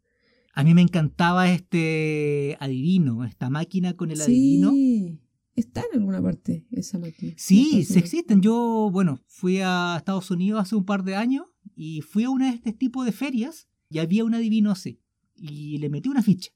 A 0.60 0.62
mí 0.62 0.74
me 0.74 0.82
encantaba 0.82 1.50
este 1.50 2.58
adivino, 2.60 3.24
esta 3.24 3.48
máquina 3.48 3.96
con 3.96 4.10
el 4.10 4.20
adivino. 4.20 4.72
Sí, 4.72 5.18
está 5.56 5.80
en 5.90 6.00
alguna 6.00 6.20
parte 6.20 6.66
esa 6.70 6.98
máquina. 6.98 7.32
Sí, 7.38 7.82
segura. 7.82 8.00
existen. 8.00 8.42
Yo, 8.42 8.90
bueno, 8.92 9.22
fui 9.26 9.60
a 9.62 9.94
Estados 9.96 10.30
Unidos 10.30 10.60
hace 10.60 10.76
un 10.76 10.84
par 10.84 11.02
de 11.02 11.14
años 11.16 11.46
y 11.74 12.02
fui 12.02 12.24
a 12.24 12.30
una 12.30 12.50
de 12.50 12.56
este 12.56 12.74
tipo 12.74 13.04
de 13.04 13.12
ferias 13.12 13.68
y 13.88 14.00
había 14.00 14.22
un 14.22 14.34
adivino 14.34 14.70
así. 14.70 15.00
Y 15.34 15.78
le 15.78 15.88
metí 15.88 16.10
una 16.10 16.22
ficha. 16.22 16.50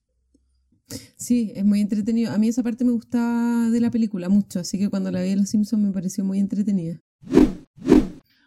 Sí, 1.16 1.52
es 1.54 1.64
muy 1.64 1.80
entretenido. 1.80 2.30
A 2.30 2.36
mí 2.36 2.48
esa 2.48 2.62
parte 2.62 2.84
me 2.84 2.92
gustaba 2.92 3.70
de 3.70 3.80
la 3.80 3.90
película 3.90 4.28
mucho, 4.28 4.60
así 4.60 4.78
que 4.78 4.90
cuando 4.90 5.10
la 5.12 5.22
vi 5.22 5.30
en 5.30 5.38
Los 5.38 5.48
Simpsons 5.48 5.82
me 5.82 5.92
pareció 5.92 6.26
muy 6.26 6.40
entretenida. 6.40 7.00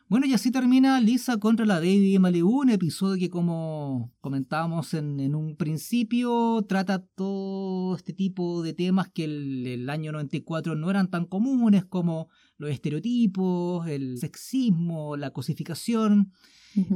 Bueno, 0.09 0.25
y 0.25 0.33
así 0.33 0.51
termina 0.51 1.01
Lisa 1.01 1.35
contra 1.35 1.65
la 1.65 1.79
Baby 1.79 2.13
de 2.13 2.19
Malibu, 2.19 2.61
un 2.61 2.69
episodio 2.69 3.19
que 3.19 3.29
como 3.29 4.13
comentábamos 4.21 4.93
en, 4.93 5.19
en 5.19 5.35
un 5.35 5.57
principio, 5.57 6.65
trata 6.65 6.99
todo 6.99 7.93
este 7.93 8.13
tipo 8.13 8.63
de 8.63 8.71
temas 8.71 9.09
que 9.09 9.25
el, 9.25 9.67
el 9.67 9.89
año 9.89 10.13
94 10.13 10.75
no 10.75 10.89
eran 10.89 11.09
tan 11.09 11.25
comunes 11.25 11.83
como 11.83 12.29
los 12.57 12.69
estereotipos, 12.69 13.85
el 13.89 14.17
sexismo, 14.17 15.17
la 15.17 15.31
cosificación. 15.31 16.31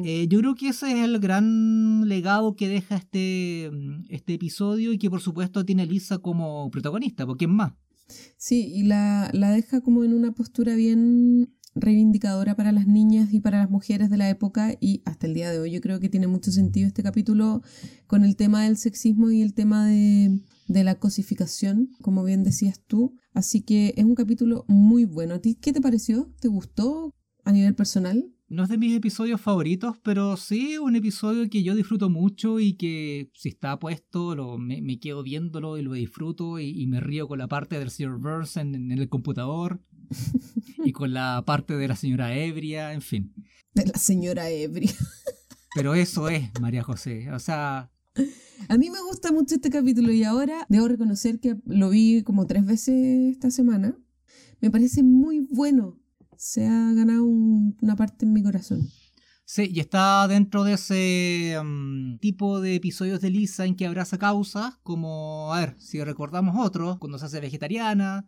Eh, 0.05 0.27
yo 0.29 0.39
creo 0.39 0.55
que 0.55 0.69
ese 0.69 0.91
es 0.91 1.03
el 1.03 1.19
gran 1.19 2.07
legado 2.07 2.55
que 2.55 2.69
deja 2.69 2.95
este, 2.95 3.71
este 4.07 4.35
episodio 4.35 4.93
y 4.93 4.97
que 4.97 5.09
por 5.09 5.19
supuesto 5.19 5.65
tiene 5.65 5.85
Lisa 5.85 6.19
como 6.19 6.69
protagonista, 6.71 7.25
porque 7.25 7.45
es 7.45 7.51
más. 7.51 7.73
Sí, 8.37 8.71
y 8.73 8.83
la, 8.83 9.29
la 9.33 9.51
deja 9.51 9.81
como 9.81 10.03
en 10.05 10.13
una 10.13 10.31
postura 10.33 10.75
bien 10.75 11.49
reivindicadora 11.75 12.55
para 12.55 12.71
las 12.71 12.87
niñas 12.87 13.33
y 13.33 13.39
para 13.39 13.59
las 13.59 13.69
mujeres 13.69 14.09
de 14.09 14.17
la 14.17 14.29
época 14.29 14.75
y 14.79 15.01
hasta 15.05 15.27
el 15.27 15.33
día 15.33 15.51
de 15.51 15.59
hoy 15.59 15.71
yo 15.71 15.81
creo 15.81 15.99
que 15.99 16.09
tiene 16.09 16.27
mucho 16.27 16.51
sentido 16.51 16.87
este 16.87 17.03
capítulo 17.03 17.61
con 18.07 18.23
el 18.23 18.35
tema 18.35 18.63
del 18.63 18.77
sexismo 18.77 19.31
y 19.31 19.41
el 19.41 19.53
tema 19.53 19.87
de, 19.87 20.39
de 20.67 20.83
la 20.83 20.95
cosificación, 20.95 21.89
como 22.01 22.23
bien 22.23 22.43
decías 22.43 22.81
tú. 22.85 23.15
Así 23.33 23.61
que 23.61 23.93
es 23.95 24.03
un 24.03 24.15
capítulo 24.15 24.65
muy 24.67 25.05
bueno. 25.05 25.35
¿A 25.35 25.39
ti 25.39 25.55
qué 25.55 25.71
te 25.71 25.81
pareció? 25.81 26.31
¿Te 26.39 26.47
gustó 26.47 27.13
a 27.45 27.51
nivel 27.51 27.75
personal? 27.75 28.31
No 28.51 28.63
es 28.63 28.69
de 28.69 28.77
mis 28.77 28.93
episodios 28.93 29.39
favoritos, 29.39 29.95
pero 30.03 30.35
sí 30.35 30.77
un 30.77 30.97
episodio 30.97 31.49
que 31.49 31.63
yo 31.63 31.73
disfruto 31.73 32.09
mucho 32.09 32.59
y 32.59 32.73
que 32.73 33.31
si 33.33 33.47
está 33.47 33.79
puesto 33.79 34.35
lo, 34.35 34.57
me, 34.57 34.99
quedo 34.99 35.23
viéndolo 35.23 35.77
y 35.77 35.81
lo 35.83 35.93
disfruto 35.93 36.59
y, 36.59 36.85
me 36.87 36.99
río 36.99 37.29
con 37.29 37.39
la 37.39 37.47
parte 37.47 37.79
del 37.79 37.91
señor 37.91 38.19
en 38.55 38.91
el 38.91 39.07
computador 39.07 39.81
y 40.85 40.91
con 40.91 41.13
la 41.13 41.43
parte 41.45 41.75
de 41.77 41.87
la 41.87 41.95
señora 41.95 42.35
ebria, 42.35 42.93
en 42.93 43.01
fin. 43.01 43.33
De 43.73 43.85
la 43.85 43.97
señora 43.97 44.49
ebria. 44.49 44.91
Pero 45.75 45.95
eso 45.95 46.27
es 46.29 46.49
María 46.59 46.83
José, 46.83 47.31
o 47.31 47.39
sea, 47.39 47.89
A 48.67 48.77
mí 48.77 48.89
me 48.89 49.01
gusta 49.01 49.31
mucho 49.31 49.55
este 49.55 49.69
capítulo 49.69 50.11
y 50.11 50.23
ahora 50.23 50.65
debo 50.69 50.87
reconocer 50.89 51.39
que 51.39 51.55
lo 51.65 51.89
vi 51.89 52.23
como 52.23 52.45
tres 52.45 52.65
veces 52.65 53.31
esta 53.33 53.49
semana. 53.51 53.97
Me 54.59 54.69
parece 54.69 55.01
muy 55.01 55.39
bueno. 55.49 55.97
Se 56.37 56.67
ha 56.67 56.91
ganado 56.93 57.23
un- 57.23 57.77
una 57.81 57.95
parte 57.95 58.25
en 58.25 58.33
mi 58.33 58.43
corazón. 58.43 58.87
Sí, 59.45 59.69
y 59.73 59.79
está 59.79 60.27
dentro 60.27 60.63
de 60.63 60.73
ese 60.73 61.57
mm, 61.63 62.17
tipo 62.19 62.61
de 62.61 62.75
episodios 62.75 63.19
de 63.21 63.29
Lisa 63.29 63.65
en 63.65 63.75
que 63.75 63.85
abraza 63.85 64.17
causas, 64.17 64.75
como, 64.83 65.53
a 65.53 65.59
ver, 65.59 65.75
si 65.79 66.01
recordamos 66.03 66.55
otros, 66.57 66.97
cuando 66.99 67.17
se 67.19 67.25
hace 67.25 67.39
vegetariana, 67.41 68.27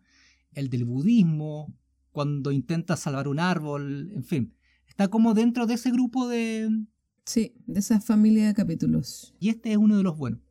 el 0.56 0.70
del 0.70 0.86
budismo, 0.86 1.76
cuando 2.12 2.52
intenta 2.52 2.96
salvar 2.96 3.28
un 3.28 3.40
árbol, 3.40 4.12
en 4.14 4.24
fin. 4.24 4.56
Está 4.88 5.08
como 5.08 5.34
dentro 5.34 5.66
de 5.66 5.74
ese 5.74 5.92
grupo 5.92 6.28
de... 6.28 6.70
Sí, 7.26 7.56
de 7.68 7.80
esa 7.80 8.00
familia 8.02 8.48
de 8.48 8.54
capítulos. 8.54 9.34
Y 9.40 9.50
este 9.50 9.72
es 9.72 9.78
uno 9.78 9.98
de 9.98 10.04
los 10.04 10.18
buenos. 10.18 10.42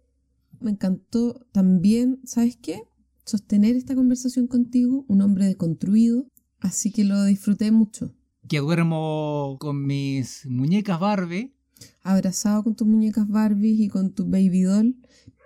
Me 0.60 0.70
encantó 0.70 1.46
también, 1.52 2.20
¿sabes 2.24 2.56
qué? 2.56 2.82
Sostener 3.24 3.76
esta 3.76 3.94
conversación 3.94 4.46
contigo, 4.46 5.04
un 5.06 5.20
hombre 5.20 5.46
deconstruido. 5.46 6.26
Así 6.58 6.90
que 6.90 7.04
lo 7.04 7.22
disfruté 7.24 7.70
mucho. 7.70 8.14
Que 8.48 8.58
duermo 8.58 9.56
con 9.60 9.86
mis 9.86 10.46
muñecas 10.46 10.98
Barbie. 10.98 11.54
Abrazado 12.02 12.64
con 12.64 12.74
tus 12.74 12.86
muñecas 12.86 13.28
Barbie 13.28 13.84
y 13.84 13.88
con 13.88 14.12
tu 14.12 14.26
baby 14.26 14.62
doll, 14.62 14.96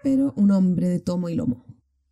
pero 0.03 0.33
un 0.37 0.51
hombre 0.51 0.89
de 0.89 1.01
tomo 1.01 1.29
y 1.29 1.35
lomo. 1.35 1.66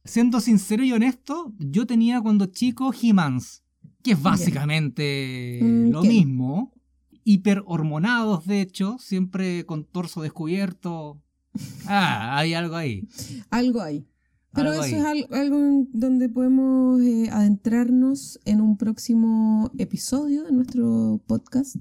Siendo 0.05 0.41
sincero 0.41 0.85
y 0.85 0.93
honesto, 0.93 1.53
yo 1.59 1.87
tenía 1.87 2.21
cuando 2.21 2.47
chico 2.47 2.93
He-Mans, 2.93 3.63
que 4.03 4.13
es 4.13 4.23
básicamente 4.23 5.61
Mm, 5.63 5.91
lo 5.91 6.03
¿qué? 6.03 6.09
mismo. 6.09 6.73
Hiperhormonados, 7.25 8.47
de 8.47 8.61
hecho, 8.61 8.97
siempre 9.01 9.65
con 9.65 9.85
torso 9.85 10.21
descubierto. 10.23 11.23
Ah, 11.87 12.37
hay 12.39 12.53
algo 12.55 12.77
ahí. 12.77 13.09
Algo 13.51 13.81
hay. 13.81 14.07
Pero 14.53 14.71
Algo 14.71 14.85
eso 14.85 14.97
ahí. 15.09 15.21
es 15.21 15.27
al- 15.31 15.39
algo 15.41 15.57
en 15.59 15.89
donde 15.93 16.29
podemos 16.29 17.01
eh, 17.03 17.29
adentrarnos 17.31 18.39
en 18.45 18.61
un 18.61 18.77
próximo 18.77 19.71
episodio 19.79 20.45
de 20.45 20.53
nuestro 20.53 21.21
podcast. 21.27 21.77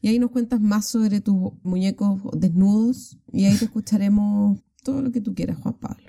Y 0.00 0.08
ahí 0.08 0.18
nos 0.18 0.30
cuentas 0.30 0.60
más 0.60 0.86
sobre 0.86 1.20
tus 1.20 1.52
muñecos 1.62 2.20
desnudos. 2.38 3.18
Y 3.32 3.44
ahí 3.44 3.56
te 3.58 3.64
escucharemos 3.66 4.58
todo 4.84 5.02
lo 5.02 5.10
que 5.10 5.20
tú 5.20 5.34
quieras, 5.34 5.58
Juan 5.58 5.74
Pablo. 5.74 6.06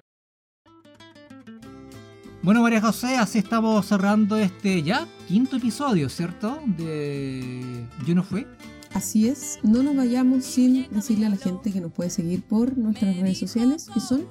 Bueno, 2.41 2.61
María 2.61 2.79
José, 2.79 3.17
así 3.17 3.37
estamos 3.37 3.85
cerrando 3.85 4.37
este 4.37 4.81
ya 4.81 5.05
quinto 5.27 5.57
episodio, 5.57 6.07
¿cierto? 6.07 6.61
De 6.77 7.85
Yo 8.07 8.15
no 8.15 8.23
fui. 8.23 8.47
Así 8.93 9.27
es, 9.27 9.59
no 9.61 9.83
nos 9.83 9.95
vayamos 9.95 10.45
sin 10.45 10.87
decirle 10.89 11.25
a 11.25 11.29
la 11.29 11.35
gente 11.35 11.71
que 11.71 11.81
nos 11.81 11.91
puede 11.91 12.09
seguir 12.09 12.41
por 12.41 12.77
nuestras 12.77 13.17
redes 13.17 13.37
sociales, 13.37 13.89
que 13.93 13.99
son 13.99 14.25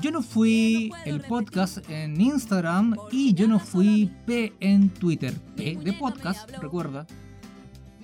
Yo 0.00 0.12
no 0.12 0.22
fui 0.22 0.92
el 1.04 1.20
podcast 1.20 1.78
en 1.90 2.20
Instagram 2.20 2.96
y 3.10 3.34
yo 3.34 3.48
no 3.48 3.58
fui 3.58 4.10
P 4.24 4.52
en 4.60 4.88
Twitter. 4.90 5.34
P 5.56 5.76
de 5.82 5.92
podcast, 5.94 6.48
recuerda. 6.62 7.06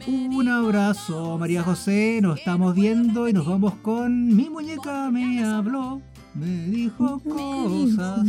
Un 0.06 0.48
abrazo, 0.48 1.38
María 1.38 1.62
José. 1.62 2.18
Nos 2.20 2.40
estamos 2.40 2.74
viendo 2.74 3.28
y 3.28 3.32
nos 3.32 3.46
vamos 3.46 3.74
con 3.76 4.34
Mi 4.34 4.50
muñeca 4.50 5.10
me 5.12 5.44
habló, 5.44 6.02
me 6.34 6.66
dijo 6.66 7.20
cosas. 7.20 8.26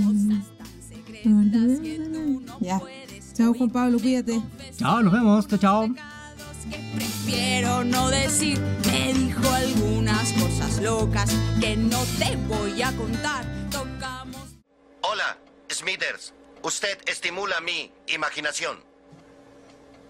Ya. 2.59 2.81
Chao 3.33 3.53
Juan 3.53 3.69
Pablo, 3.69 3.99
cuídate. 3.99 4.41
Chao, 4.77 5.01
nos 5.01 5.13
vemos. 5.13 5.47
Chao, 5.47 5.59
chao. 5.59 5.95
que 6.69 6.77
prefiero 6.95 7.83
no 7.83 8.09
decir. 8.09 8.59
Me 8.87 9.13
dijo 9.13 9.49
algunas 9.49 10.31
cosas 10.33 10.81
locas 10.81 11.29
que 11.59 11.75
no 11.75 11.99
te 12.17 12.35
voy 12.47 12.81
a 12.81 12.91
contar. 12.93 13.45
Tocamos. 13.69 14.55
Hola, 15.01 15.37
Smithers. 15.71 16.33
Usted 16.63 16.97
estimula 17.05 17.59
mi 17.61 17.91
imaginación. 18.07 18.77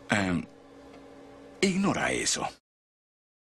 Em, 0.10 0.46
ignora 1.62 2.12
eso. 2.12 2.48